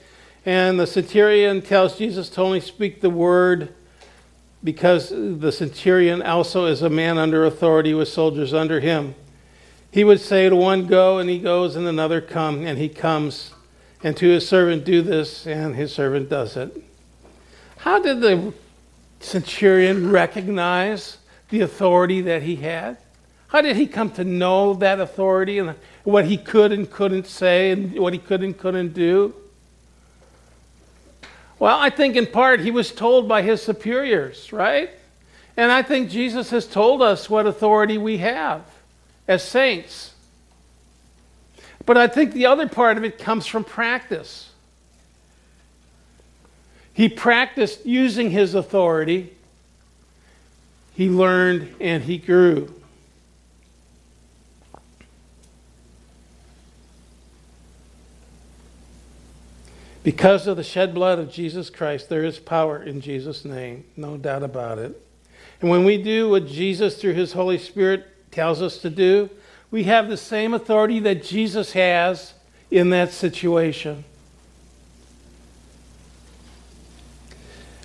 And 0.47 0.79
the 0.79 0.87
centurion 0.87 1.63
tells 1.63 1.99
Jesus 1.99 2.29
to 2.31 2.43
only 2.43 2.61
speak 2.61 3.01
the 3.01 3.11
word 3.11 3.75
because 4.63 5.11
the 5.11 5.53
centurion 5.53 6.23
also 6.23 6.67
is 6.67 6.83
a 6.83 6.91
man 6.91 7.19
under 7.19 7.45
authority 7.45 7.93
with 7.93 8.09
soldiers 8.09 8.55
under 8.55 8.81
him. 8.81 9.15
He 9.91 10.05
would 10.05 10.21
say 10.21 10.49
to 10.49 10.57
one, 10.57 10.87
Go, 10.87 11.19
and 11.19 11.29
he 11.29 11.39
goes, 11.39 11.77
and 11.77 11.87
another, 11.87 12.21
Come, 12.21 12.67
and 12.67 12.79
he 12.79 12.89
comes. 12.89 13.53
And 14.03 14.17
to 14.17 14.29
his 14.29 14.49
servant, 14.49 14.85
Do 14.85 15.03
this, 15.03 15.47
and 15.47 15.77
his 15.77 15.93
servant 15.93 16.29
does 16.29 16.57
it. 16.57 16.83
How 17.79 18.01
did 18.01 18.21
the 18.21 18.53
centurion 19.21 20.11
recognize 20.11 21.19
the 21.55 21.61
authority 21.61 22.21
that 22.23 22.43
he 22.43 22.57
had? 22.57 22.97
How 23.47 23.61
did 23.61 23.77
he 23.77 23.87
come 23.87 24.11
to 24.13 24.25
know 24.25 24.75
that 24.75 24.99
authority 24.99 25.59
and 25.59 25.77
what 26.03 26.25
he 26.25 26.37
could 26.37 26.73
and 26.73 26.91
couldn't 26.91 27.29
say 27.29 27.71
and 27.71 27.97
what 27.97 28.13
he 28.13 28.19
could 28.19 28.43
and 28.43 28.59
couldn't 28.59 28.93
do? 28.93 29.33
Well, 31.61 31.79
I 31.79 31.91
think 31.91 32.17
in 32.17 32.27
part 32.27 32.59
he 32.59 32.73
was 32.73 32.91
told 32.91 33.29
by 33.29 33.43
his 33.43 33.63
superiors, 33.63 34.53
right? 34.53 34.91
And 35.57 35.71
I 35.71 35.83
think 35.83 36.11
Jesus 36.11 36.51
has 36.51 36.67
told 36.67 37.01
us 37.01 37.31
what 37.31 37.47
authority 37.47 37.99
we 37.99 38.19
have 38.19 38.63
as 39.29 39.45
saints. 39.45 40.13
But 41.87 41.97
I 41.97 42.09
think 42.09 42.33
the 42.33 42.47
other 42.47 42.69
part 42.69 42.97
of 42.97 43.05
it 43.05 43.17
comes 43.17 43.47
from 43.47 43.63
practice. 43.63 44.51
He 46.93 47.09
practiced 47.09 47.87
using 47.87 48.31
his 48.31 48.57
authority, 48.57 49.34
he 50.95 51.09
learned, 51.09 51.75
and 51.81 52.05
he 52.05 52.19
grew. 52.19 52.73
Because 60.05 60.47
of 60.47 60.57
the 60.59 60.63
shed 60.63 60.95
blood 60.95 61.19
of 61.19 61.33
Jesus 61.33 61.71
Christ, 61.71 62.09
there 62.09 62.25
is 62.25 62.39
power 62.39 62.83
in 62.83 63.01
Jesus' 63.01 63.45
name, 63.45 63.85
no 63.97 64.17
doubt 64.17 64.43
about 64.43 64.79
it. 64.79 65.01
And 65.61 65.71
when 65.71 65.85
we 65.85 66.01
do 66.01 66.29
what 66.29 66.47
Jesus, 66.47 67.01
through 67.01 67.15
his 67.15 67.33
Holy 67.33 67.57
Spirit, 67.57 68.31
tells 68.31 68.61
us 68.61 68.79
to 68.79 68.91
do, 68.91 69.31
we 69.71 69.85
have 69.85 70.09
the 70.09 70.17
same 70.17 70.53
authority 70.53 71.01
that 71.01 71.25
Jesus 71.25 71.73
has 71.73 72.35
in 72.71 72.91
that 72.91 73.13
situation. 73.13 74.05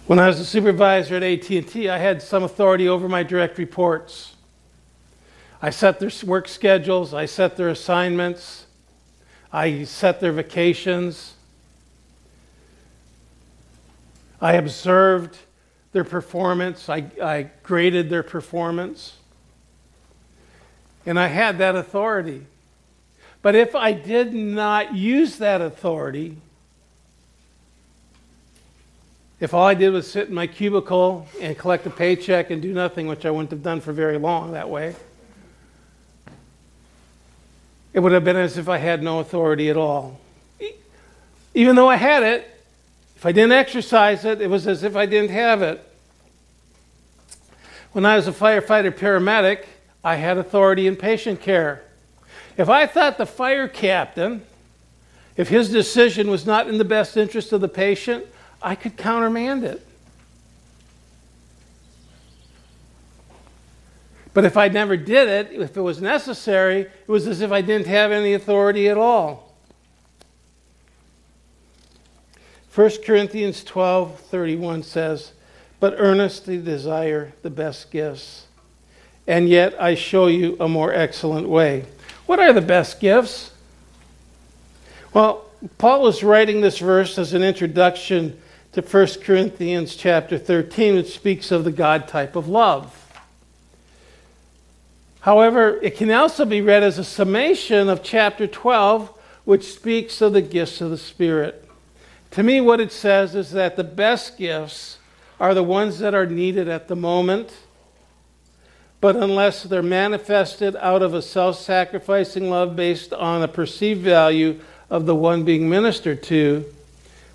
When 0.09 0.17
I 0.17 0.25
was 0.25 0.39
a 0.39 0.45
supervisor 0.45 1.17
at 1.17 1.21
AT&T, 1.21 1.87
I 1.87 1.99
had 1.99 2.23
some 2.23 2.41
authority 2.41 2.89
over 2.89 3.07
my 3.07 3.21
direct 3.21 3.59
reports. 3.59 4.33
I 5.61 5.69
set 5.69 5.99
their 5.99 6.09
work 6.25 6.47
schedules, 6.47 7.13
I 7.13 7.27
set 7.27 7.57
their 7.57 7.69
assignments, 7.69 8.65
I 9.53 9.83
set 9.83 10.19
their 10.19 10.31
vacations. 10.31 11.35
I 14.41 14.53
observed 14.53 15.37
their 15.91 16.03
performance, 16.03 16.89
I, 16.89 17.05
I 17.21 17.51
graded 17.61 18.09
their 18.09 18.23
performance, 18.23 19.13
and 21.05 21.19
I 21.19 21.27
had 21.27 21.59
that 21.59 21.75
authority. 21.75 22.47
But 23.43 23.53
if 23.53 23.75
I 23.75 23.91
did 23.91 24.33
not 24.33 24.95
use 24.95 25.37
that 25.37 25.61
authority, 25.61 26.37
if 29.39 29.53
all 29.53 29.65
I 29.65 29.73
did 29.73 29.91
was 29.91 30.09
sit 30.09 30.27
in 30.27 30.33
my 30.33 30.47
cubicle 30.47 31.27
and 31.39 31.57
collect 31.57 31.85
a 31.85 31.89
paycheck 31.89 32.49
and 32.49 32.61
do 32.61 32.73
nothing, 32.73 33.07
which 33.07 33.25
I 33.25 33.31
wouldn't 33.31 33.51
have 33.51 33.63
done 33.63 33.79
for 33.79 33.93
very 33.93 34.17
long 34.17 34.51
that 34.51 34.69
way, 34.69 34.95
it 37.93 37.99
would 37.99 38.11
have 38.11 38.23
been 38.23 38.35
as 38.35 38.57
if 38.57 38.67
I 38.67 38.77
had 38.77 39.01
no 39.01 39.19
authority 39.19 39.69
at 39.69 39.77
all. 39.77 40.19
Even 41.53 41.75
though 41.75 41.89
I 41.89 41.95
had 41.95 42.23
it, 42.23 42.47
if 43.15 43.25
I 43.25 43.31
didn't 43.31 43.53
exercise 43.53 44.25
it, 44.25 44.41
it 44.41 44.49
was 44.49 44.67
as 44.67 44.83
if 44.83 44.95
I 44.95 45.05
didn't 45.05 45.31
have 45.31 45.61
it. 45.61 45.83
When 47.91 48.05
I 48.05 48.15
was 48.15 48.27
a 48.27 48.31
firefighter 48.31 48.91
paramedic, 48.91 49.65
I 50.03 50.15
had 50.15 50.37
authority 50.37 50.85
in 50.85 50.95
patient 50.95 51.41
care. 51.41 51.81
If 52.57 52.69
I 52.69 52.85
thought 52.85 53.17
the 53.17 53.25
fire 53.25 53.67
captain, 53.67 54.43
if 55.35 55.49
his 55.49 55.71
decision 55.71 56.29
was 56.29 56.45
not 56.45 56.67
in 56.67 56.77
the 56.77 56.85
best 56.85 57.17
interest 57.17 57.51
of 57.51 57.61
the 57.61 57.67
patient, 57.67 58.25
I 58.61 58.75
could 58.75 58.97
countermand 58.97 59.63
it. 59.63 59.85
But 64.33 64.45
if 64.45 64.57
I 64.57 64.67
never 64.67 64.95
did 64.95 65.27
it, 65.27 65.59
if 65.59 65.75
it 65.75 65.81
was 65.81 66.01
necessary, 66.01 66.81
it 66.81 67.07
was 67.07 67.27
as 67.27 67.41
if 67.41 67.51
I 67.51 67.61
didn't 67.61 67.87
have 67.87 68.11
any 68.11 68.33
authority 68.33 68.87
at 68.87 68.97
all. 68.97 69.53
1 72.75 72.91
Corinthians 73.03 73.63
12 73.63 74.19
31 74.19 74.83
says, 74.83 75.33
But 75.79 75.95
earnestly 75.97 76.61
desire 76.61 77.33
the 77.41 77.49
best 77.49 77.91
gifts, 77.91 78.45
and 79.27 79.49
yet 79.49 79.75
I 79.81 79.95
show 79.95 80.27
you 80.27 80.55
a 80.59 80.69
more 80.69 80.93
excellent 80.93 81.49
way. 81.49 81.85
What 82.25 82.39
are 82.39 82.53
the 82.53 82.61
best 82.61 82.99
gifts? 82.99 83.51
Well, 85.13 85.45
Paul 85.79 86.07
is 86.07 86.23
writing 86.23 86.61
this 86.61 86.77
verse 86.77 87.17
as 87.17 87.33
an 87.33 87.43
introduction 87.43 88.39
to 88.73 88.81
1 88.81 89.07
Corinthians 89.23 89.95
chapter 89.95 90.37
13, 90.37 90.95
which 90.95 91.13
speaks 91.13 91.51
of 91.51 91.63
the 91.63 91.71
God 91.71 92.07
type 92.07 92.35
of 92.35 92.47
love. 92.47 92.95
However, 95.21 95.79
it 95.81 95.97
can 95.97 96.11
also 96.11 96.45
be 96.45 96.61
read 96.61 96.83
as 96.83 96.97
a 96.97 97.03
summation 97.03 97.89
of 97.89 98.03
chapter 98.03 98.47
12, 98.47 99.09
which 99.43 99.73
speaks 99.73 100.21
of 100.21 100.33
the 100.33 100.41
gifts 100.41 100.81
of 100.81 100.91
the 100.91 100.97
Spirit. 100.97 101.67
To 102.31 102.43
me, 102.43 102.61
what 102.61 102.79
it 102.79 102.91
says 102.91 103.35
is 103.35 103.51
that 103.51 103.75
the 103.75 103.83
best 103.83 104.37
gifts 104.37 104.99
are 105.39 105.53
the 105.53 105.63
ones 105.63 105.99
that 105.99 106.13
are 106.13 106.27
needed 106.27 106.67
at 106.67 106.87
the 106.87 106.95
moment, 106.95 107.51
but 109.01 109.15
unless 109.15 109.63
they're 109.63 109.81
manifested 109.81 110.75
out 110.75 111.01
of 111.01 111.13
a 111.13 111.21
self 111.21 111.57
sacrificing 111.57 112.49
love 112.49 112.75
based 112.75 113.13
on 113.13 113.41
a 113.41 113.47
perceived 113.47 114.01
value 114.01 114.59
of 114.89 115.05
the 115.05 115.15
one 115.15 115.43
being 115.43 115.69
ministered 115.69 116.21
to, 116.23 116.65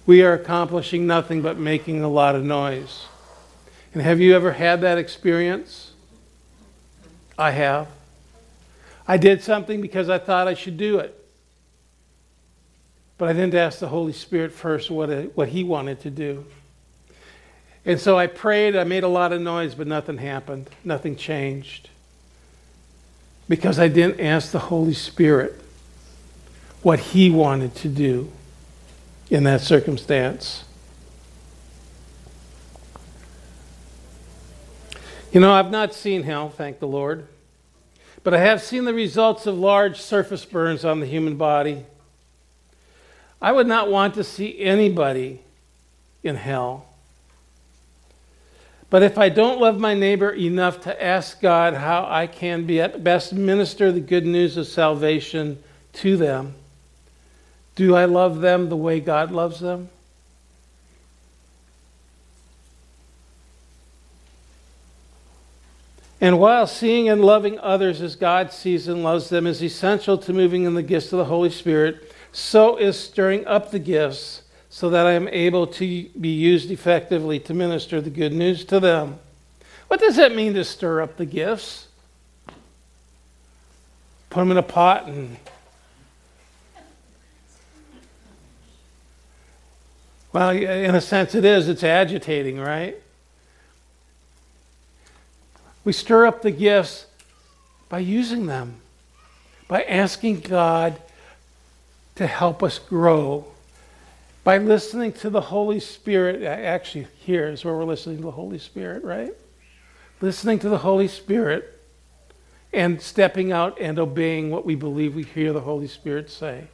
we 0.06 0.22
are 0.22 0.34
accomplishing 0.34 1.06
nothing 1.06 1.40
but 1.40 1.58
making 1.58 2.02
a 2.02 2.08
lot 2.08 2.34
of 2.34 2.44
noise. 2.44 3.06
And 3.92 4.02
have 4.02 4.20
you 4.20 4.34
ever 4.34 4.52
had 4.52 4.80
that 4.82 4.98
experience? 4.98 5.92
I 7.38 7.52
have. 7.52 7.88
I 9.06 9.16
did 9.16 9.42
something 9.42 9.80
because 9.80 10.08
I 10.08 10.18
thought 10.18 10.48
I 10.48 10.54
should 10.54 10.76
do 10.76 10.98
it. 10.98 11.18
But 13.16 13.28
I 13.28 13.32
didn't 13.32 13.54
ask 13.54 13.78
the 13.78 13.88
Holy 13.88 14.12
Spirit 14.12 14.52
first 14.52 14.90
what, 14.90 15.10
it, 15.10 15.36
what 15.36 15.48
He 15.48 15.62
wanted 15.62 16.00
to 16.00 16.10
do. 16.10 16.44
And 17.86 18.00
so 18.00 18.18
I 18.18 18.26
prayed, 18.26 18.76
I 18.76 18.84
made 18.84 19.04
a 19.04 19.08
lot 19.08 19.32
of 19.32 19.40
noise, 19.40 19.74
but 19.74 19.86
nothing 19.86 20.18
happened. 20.18 20.68
Nothing 20.82 21.16
changed. 21.16 21.90
Because 23.48 23.78
I 23.78 23.88
didn't 23.88 24.20
ask 24.20 24.50
the 24.50 24.58
Holy 24.58 24.94
Spirit 24.94 25.60
what 26.82 26.98
He 26.98 27.30
wanted 27.30 27.74
to 27.76 27.88
do 27.88 28.32
in 29.34 29.42
that 29.42 29.60
circumstance. 29.60 30.62
You 35.32 35.40
know, 35.40 35.52
I've 35.52 35.72
not 35.72 35.92
seen 35.92 36.22
hell, 36.22 36.50
thank 36.50 36.78
the 36.78 36.86
Lord, 36.86 37.26
but 38.22 38.32
I 38.32 38.38
have 38.38 38.62
seen 38.62 38.84
the 38.84 38.94
results 38.94 39.46
of 39.46 39.58
large 39.58 40.00
surface 40.00 40.44
burns 40.44 40.84
on 40.84 41.00
the 41.00 41.06
human 41.06 41.34
body. 41.34 41.84
I 43.42 43.50
would 43.50 43.66
not 43.66 43.90
want 43.90 44.14
to 44.14 44.22
see 44.22 44.60
anybody 44.60 45.40
in 46.22 46.36
hell. 46.36 46.86
But 48.88 49.02
if 49.02 49.18
I 49.18 49.30
don't 49.30 49.60
love 49.60 49.80
my 49.80 49.94
neighbor 49.94 50.30
enough 50.30 50.82
to 50.82 51.04
ask 51.04 51.40
God 51.40 51.74
how 51.74 52.06
I 52.08 52.28
can 52.28 52.66
be 52.66 52.80
at 52.80 53.02
best 53.02 53.32
minister 53.32 53.90
the 53.90 53.98
good 53.98 54.26
news 54.26 54.56
of 54.56 54.68
salvation 54.68 55.60
to 55.94 56.16
them, 56.16 56.54
do 57.74 57.94
I 57.94 58.04
love 58.04 58.40
them 58.40 58.68
the 58.68 58.76
way 58.76 59.00
God 59.00 59.32
loves 59.32 59.60
them? 59.60 59.88
And 66.20 66.38
while 66.38 66.66
seeing 66.66 67.08
and 67.08 67.22
loving 67.22 67.58
others 67.58 68.00
as 68.00 68.16
God 68.16 68.52
sees 68.52 68.88
and 68.88 69.02
loves 69.02 69.28
them 69.28 69.46
is 69.46 69.62
essential 69.62 70.16
to 70.18 70.32
moving 70.32 70.64
in 70.64 70.74
the 70.74 70.82
gifts 70.82 71.12
of 71.12 71.18
the 71.18 71.26
Holy 71.26 71.50
Spirit, 71.50 72.14
so 72.32 72.76
is 72.76 72.98
stirring 72.98 73.46
up 73.46 73.70
the 73.70 73.78
gifts 73.78 74.42
so 74.70 74.88
that 74.90 75.06
I 75.06 75.12
am 75.12 75.28
able 75.28 75.66
to 75.66 76.08
be 76.20 76.30
used 76.30 76.70
effectively 76.70 77.38
to 77.40 77.54
minister 77.54 78.00
the 78.00 78.10
good 78.10 78.32
news 78.32 78.64
to 78.66 78.80
them. 78.80 79.18
What 79.88 80.00
does 80.00 80.16
that 80.16 80.34
mean 80.34 80.54
to 80.54 80.64
stir 80.64 81.02
up 81.02 81.16
the 81.16 81.26
gifts? 81.26 81.88
Put 84.30 84.40
them 84.40 84.50
in 84.50 84.56
a 84.56 84.62
pot 84.62 85.06
and. 85.06 85.36
Well, 90.34 90.50
in 90.50 90.96
a 90.96 91.00
sense, 91.00 91.36
it 91.36 91.44
is. 91.44 91.68
It's 91.68 91.84
agitating, 91.84 92.58
right? 92.58 93.00
We 95.84 95.92
stir 95.92 96.26
up 96.26 96.42
the 96.42 96.50
gifts 96.50 97.06
by 97.88 98.00
using 98.00 98.46
them, 98.46 98.80
by 99.68 99.84
asking 99.84 100.40
God 100.40 101.00
to 102.16 102.26
help 102.26 102.64
us 102.64 102.80
grow, 102.80 103.46
by 104.42 104.58
listening 104.58 105.12
to 105.12 105.30
the 105.30 105.40
Holy 105.40 105.78
Spirit. 105.78 106.42
Actually, 106.42 107.06
here 107.20 107.46
is 107.46 107.64
where 107.64 107.74
we're 107.74 107.84
listening 107.84 108.16
to 108.16 108.24
the 108.24 108.32
Holy 108.32 108.58
Spirit, 108.58 109.04
right? 109.04 109.32
Listening 110.20 110.58
to 110.58 110.68
the 110.68 110.78
Holy 110.78 111.06
Spirit 111.06 111.80
and 112.72 113.00
stepping 113.00 113.52
out 113.52 113.80
and 113.80 114.00
obeying 114.00 114.50
what 114.50 114.66
we 114.66 114.74
believe 114.74 115.14
we 115.14 115.22
hear 115.22 115.52
the 115.52 115.60
Holy 115.60 115.86
Spirit 115.86 116.28
say. 116.28 116.64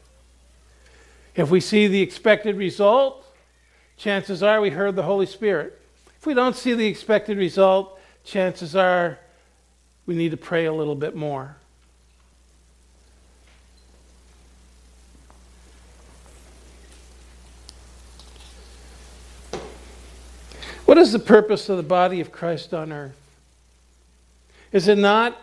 If 1.37 1.51
we 1.51 1.61
see 1.61 1.89
the 1.89 2.01
expected 2.01 2.57
result, 2.57 3.27
chances 4.01 4.43
are 4.43 4.63
we 4.63 4.71
heard 4.71 4.97
the 4.97 5.03
Holy 5.03 5.27
Spirit. 5.27 5.79
If 6.19 6.27
we 6.27 6.33
don't 6.33 6.57
see 6.57 6.73
the 6.73 6.87
expected 6.87 7.37
result, 7.37 8.01
chances 8.25 8.75
are 8.75 9.19
we 10.07 10.15
need 10.15 10.31
to 10.31 10.39
pray 10.39 10.65
a 10.65 10.73
little 10.73 10.95
bit 10.95 11.15
more. 11.15 11.57
What 20.87 20.97
is 20.97 21.13
the 21.13 21.19
purpose 21.19 21.69
of 21.69 21.77
the 21.77 21.83
body 21.83 22.21
of 22.21 22.33
Christ 22.33 22.73
on 22.73 22.93
earth? 22.93 23.15
Is 24.73 24.89
it 24.89 24.97
not 24.97 25.39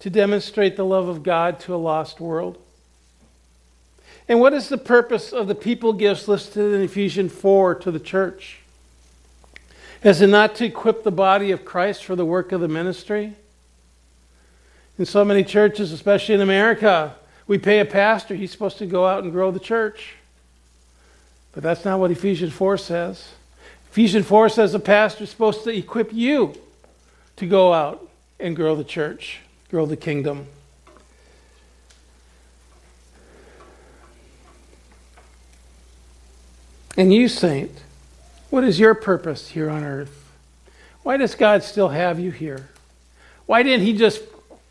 to 0.00 0.10
demonstrate 0.10 0.76
the 0.76 0.84
love 0.84 1.06
of 1.06 1.22
God 1.22 1.60
to 1.60 1.74
a 1.74 1.76
lost 1.76 2.18
world? 2.18 2.58
And 4.32 4.40
what 4.40 4.54
is 4.54 4.70
the 4.70 4.78
purpose 4.78 5.30
of 5.30 5.46
the 5.46 5.54
people 5.54 5.92
gifts 5.92 6.26
listed 6.26 6.72
in 6.72 6.80
Ephesians 6.80 7.34
4 7.34 7.74
to 7.74 7.90
the 7.90 8.00
church? 8.00 8.60
Is 10.02 10.22
it 10.22 10.28
not 10.28 10.54
to 10.54 10.64
equip 10.64 11.04
the 11.04 11.12
body 11.12 11.50
of 11.50 11.66
Christ 11.66 12.02
for 12.02 12.16
the 12.16 12.24
work 12.24 12.50
of 12.50 12.62
the 12.62 12.66
ministry? 12.66 13.34
In 14.98 15.04
so 15.04 15.22
many 15.22 15.44
churches, 15.44 15.92
especially 15.92 16.34
in 16.34 16.40
America, 16.40 17.14
we 17.46 17.58
pay 17.58 17.80
a 17.80 17.84
pastor, 17.84 18.34
he's 18.34 18.50
supposed 18.50 18.78
to 18.78 18.86
go 18.86 19.06
out 19.06 19.22
and 19.22 19.32
grow 19.32 19.50
the 19.50 19.60
church. 19.60 20.14
But 21.52 21.62
that's 21.62 21.84
not 21.84 22.00
what 22.00 22.10
Ephesians 22.10 22.54
4 22.54 22.78
says. 22.78 23.32
Ephesians 23.90 24.24
4 24.24 24.48
says 24.48 24.72
the 24.72 24.78
pastor 24.78 25.24
is 25.24 25.30
supposed 25.30 25.62
to 25.64 25.76
equip 25.76 26.10
you 26.10 26.54
to 27.36 27.46
go 27.46 27.74
out 27.74 28.08
and 28.40 28.56
grow 28.56 28.76
the 28.76 28.82
church, 28.82 29.40
grow 29.68 29.84
the 29.84 29.98
kingdom. 29.98 30.46
And 36.96 37.12
you, 37.12 37.28
saint, 37.28 37.70
what 38.50 38.64
is 38.64 38.78
your 38.78 38.94
purpose 38.94 39.48
here 39.48 39.70
on 39.70 39.82
earth? 39.82 40.30
Why 41.02 41.16
does 41.16 41.34
God 41.34 41.62
still 41.62 41.88
have 41.88 42.20
you 42.20 42.30
here? 42.30 42.68
Why 43.46 43.62
didn't 43.62 43.86
He 43.86 43.94
just 43.94 44.22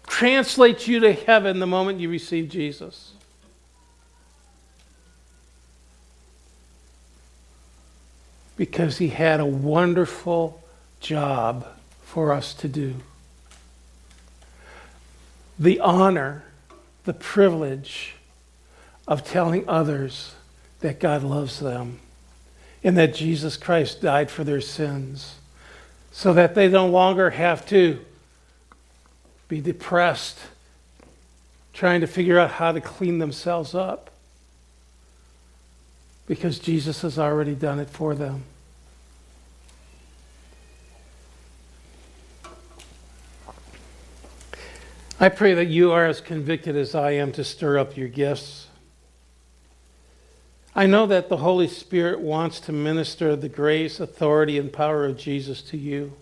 translate 0.08 0.88
you 0.88 1.00
to 1.00 1.14
heaven 1.14 1.60
the 1.60 1.66
moment 1.66 2.00
you 2.00 2.10
received 2.10 2.52
Jesus? 2.52 3.14
Because 8.56 9.00
He 9.00 9.08
had 9.08 9.40
a 9.40 9.46
wonderful 9.46 10.62
job 11.00 11.66
for 12.04 12.32
us 12.32 12.54
to 12.56 12.68
do. 12.68 12.96
The 15.58 15.80
honor, 15.80 16.44
the 17.06 17.14
privilege 17.14 18.16
of 19.08 19.26
telling 19.26 19.68
others 19.68 20.36
that 20.82 21.00
God 21.00 21.24
loves 21.24 21.60
them 21.60 22.00
and 22.84 22.98
that 22.98 23.14
Jesus 23.14 23.58
Christ 23.58 24.02
died 24.02 24.32
for 24.32 24.44
their 24.44 24.62
sins 24.62 25.36
so 26.12 26.34
that 26.34 26.56
they 26.56 26.68
no 26.68 26.88
longer 26.88 27.30
have 27.30 27.66
to 27.68 28.00
be 29.48 29.62
depressed 29.62 30.40
trying 31.74 32.02
to 32.02 32.08
figure 32.08 32.40
out 32.40 32.52
how 32.52 32.72
to 32.72 32.82
clean 32.82 33.20
themselves 33.20 33.74
up 33.74 34.10
because 36.28 36.60
Jesus 36.60 37.02
has 37.02 37.18
already 37.18 37.56
done 37.56 37.80
it 37.80 37.90
for 37.90 38.16
them. 38.16 38.44
I 45.20 45.30
pray 45.30 45.54
that 45.54 45.66
you 45.66 45.92
are 45.92 46.08
as 46.08 46.20
convicted 46.20 46.76
as 46.76 46.96
I 46.96 47.12
am 47.12 47.32
to 47.34 47.44
stir 47.44 47.78
up 47.78 47.96
your 47.96 48.08
gifts 48.08 48.68
I 50.82 50.88
know 50.88 51.06
that 51.06 51.30
the 51.30 51.38
Holy 51.38 51.68
Spirit 51.68 52.22
wants 52.22 52.60
to 52.62 52.72
minister 52.72 53.36
the 53.36 53.48
grace, 53.48 54.00
authority, 54.00 54.58
and 54.58 54.74
power 54.74 55.06
of 55.06 55.16
Jesus 55.16 55.62
to 55.62 55.78
you. 55.78 56.14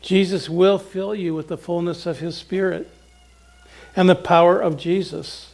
Jesus 0.00 0.48
will 0.48 0.78
fill 0.78 1.14
you 1.14 1.34
with 1.34 1.48
the 1.48 1.58
fullness 1.58 2.06
of 2.06 2.20
His 2.20 2.38
Spirit 2.38 2.90
and 3.94 4.08
the 4.08 4.14
power 4.14 4.58
of 4.62 4.78
Jesus. 4.78 5.52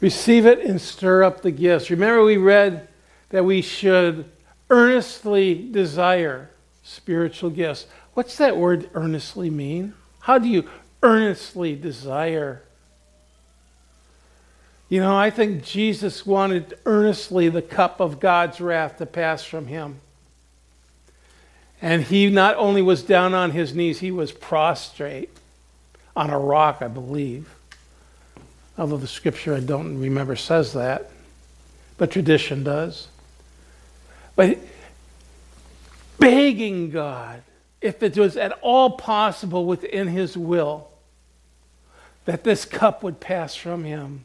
Receive 0.00 0.46
it 0.46 0.60
and 0.60 0.80
stir 0.80 1.24
up 1.24 1.42
the 1.42 1.50
gifts. 1.50 1.90
Remember, 1.90 2.22
we 2.22 2.36
read 2.36 2.86
that 3.30 3.44
we 3.44 3.60
should 3.60 4.30
earnestly 4.70 5.68
desire 5.72 6.50
spiritual 6.84 7.50
gifts. 7.50 7.86
What's 8.14 8.36
that 8.36 8.56
word 8.56 8.88
earnestly 8.94 9.50
mean? 9.50 9.94
How 10.20 10.38
do 10.38 10.46
you 10.46 10.70
earnestly 11.02 11.74
desire 11.74 12.62
you 14.88 15.00
know, 15.00 15.16
I 15.16 15.30
think 15.30 15.64
Jesus 15.64 16.24
wanted 16.24 16.78
earnestly 16.86 17.48
the 17.48 17.62
cup 17.62 18.00
of 18.00 18.20
God's 18.20 18.60
wrath 18.60 18.98
to 18.98 19.06
pass 19.06 19.42
from 19.42 19.66
him. 19.66 20.00
And 21.82 22.02
he 22.02 22.30
not 22.30 22.56
only 22.56 22.82
was 22.82 23.02
down 23.02 23.34
on 23.34 23.50
his 23.50 23.74
knees, 23.74 23.98
he 23.98 24.10
was 24.10 24.32
prostrate 24.32 25.30
on 26.14 26.30
a 26.30 26.38
rock, 26.38 26.78
I 26.80 26.88
believe. 26.88 27.52
Although 28.78 28.96
the 28.96 29.06
scripture 29.06 29.54
I 29.54 29.60
don't 29.60 29.98
remember 29.98 30.36
says 30.36 30.72
that, 30.74 31.10
but 31.98 32.10
tradition 32.10 32.62
does. 32.62 33.08
But 34.36 34.58
begging 36.18 36.90
God, 36.90 37.42
if 37.80 38.02
it 38.02 38.16
was 38.16 38.36
at 38.36 38.52
all 38.62 38.90
possible 38.90 39.66
within 39.66 40.08
his 40.08 40.36
will, 40.36 40.88
that 42.24 42.44
this 42.44 42.64
cup 42.64 43.02
would 43.02 43.20
pass 43.20 43.54
from 43.54 43.84
him. 43.84 44.24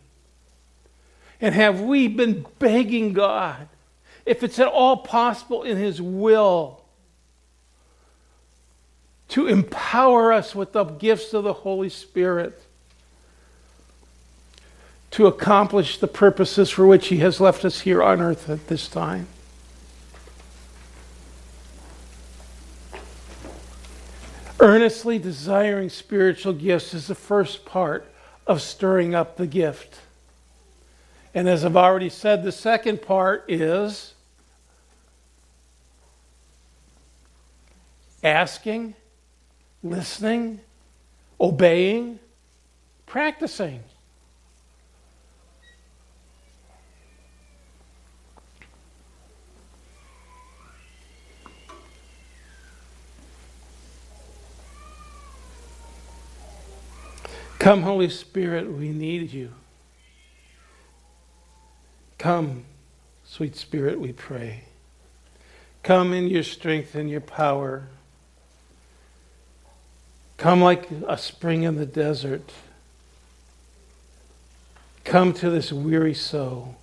And 1.41 1.56
have 1.56 1.82
we 1.82 2.08
been 2.08 2.45
begging 2.60 3.13
God, 3.13 3.67
if 4.25 4.43
it's 4.43 4.60
at 4.60 4.67
all 4.67 4.97
possible 4.97 5.63
in 5.63 5.75
His 5.75 5.99
will, 5.99 6.84
to 9.30 9.47
empower 9.47 10.32
us 10.32 10.54
with 10.54 10.73
the 10.73 10.84
gifts 10.84 11.34
of 11.34 11.43
the 11.43 11.54
Holy 11.54 11.89
Spirit 11.89 12.62
to 15.12 15.25
accomplish 15.25 15.97
the 15.97 16.08
purposes 16.08 16.69
for 16.69 16.86
which 16.86 17.08
He 17.08 17.17
has 17.17 17.41
left 17.41 17.65
us 17.65 17.82
here 17.82 18.04
on 18.04 18.21
earth 18.21 18.49
at 18.49 18.67
this 18.67 18.88
time? 18.88 19.27
Earnestly 24.60 25.17
desiring 25.17 25.89
spiritual 25.89 26.54
gifts 26.54 26.93
is 26.93 27.08
the 27.08 27.15
first 27.15 27.65
part 27.65 28.06
of 28.46 28.62
stirring 28.62 29.15
up 29.15 29.37
the 29.37 29.48
gift. 29.48 30.02
And 31.34 31.48
as 31.48 31.63
I've 31.63 31.77
already 31.77 32.10
said, 32.10 32.44
the 32.44 32.52
second 32.52 33.02
part 33.02 33.46
is 33.48 34.13
asking, 38.23 38.96
listening, 39.82 40.60
obeying, 41.40 42.19
practicing. 43.06 43.82
Come, 57.58 57.84
Holy 57.84 58.10
Spirit, 58.10 58.71
we 58.71 58.90
need 58.90 59.32
you. 59.32 59.52
Come, 62.22 62.65
sweet 63.26 63.56
Spirit, 63.56 64.00
we 64.00 64.12
pray. 64.12 64.65
Come 65.82 66.13
in 66.13 66.28
your 66.28 66.44
strength 66.44 66.94
and 66.94 67.10
your 67.10 67.19
power. 67.19 67.88
Come 70.38 70.62
like 70.62 70.88
a 71.08 71.17
spring 71.17 71.63
in 71.63 71.78
the 71.78 71.86
desert. 71.88 72.52
Come 75.04 75.34
to 75.34 75.50
this 75.50 75.74
weary 75.74 76.13
soul. 76.13 76.76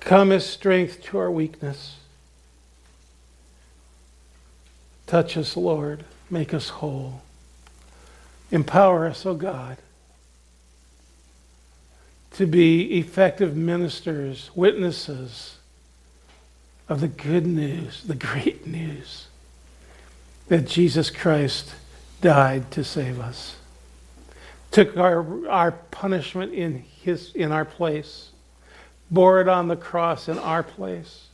Come 0.00 0.32
as 0.32 0.44
strength 0.44 1.00
to 1.04 1.18
our 1.18 1.30
weakness. 1.30 1.98
Touch 5.06 5.36
us, 5.36 5.56
Lord. 5.56 6.04
Make 6.28 6.52
us 6.52 6.70
whole. 6.70 7.22
Empower 8.50 9.06
us, 9.06 9.24
O 9.24 9.30
oh 9.30 9.34
God, 9.34 9.76
to 12.34 12.46
be 12.46 12.98
effective 12.98 13.56
ministers, 13.56 14.50
witnesses 14.54 15.58
of 16.88 17.00
the 17.00 17.08
good 17.08 17.46
news, 17.46 18.02
the 18.02 18.14
great 18.14 18.66
news 18.66 19.28
that 20.48 20.66
Jesus 20.66 21.10
Christ 21.10 21.74
died 22.20 22.70
to 22.72 22.84
save 22.84 23.20
us, 23.20 23.56
took 24.70 24.96
our, 24.96 25.48
our 25.48 25.72
punishment 25.72 26.52
in, 26.52 26.84
his, 27.02 27.32
in 27.34 27.52
our 27.52 27.64
place, 27.64 28.30
bore 29.10 29.40
it 29.40 29.48
on 29.48 29.68
the 29.68 29.76
cross 29.76 30.28
in 30.28 30.38
our 30.38 30.62
place, 30.62 31.28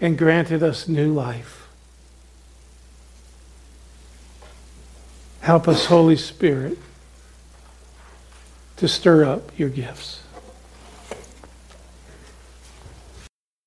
and 0.00 0.16
granted 0.16 0.62
us 0.62 0.86
new 0.86 1.12
life. 1.12 1.65
Help 5.46 5.68
us, 5.68 5.86
Holy 5.86 6.16
Spirit, 6.16 6.76
to 8.78 8.88
stir 8.88 9.24
up 9.24 9.56
your 9.56 9.68
gifts. 9.68 10.24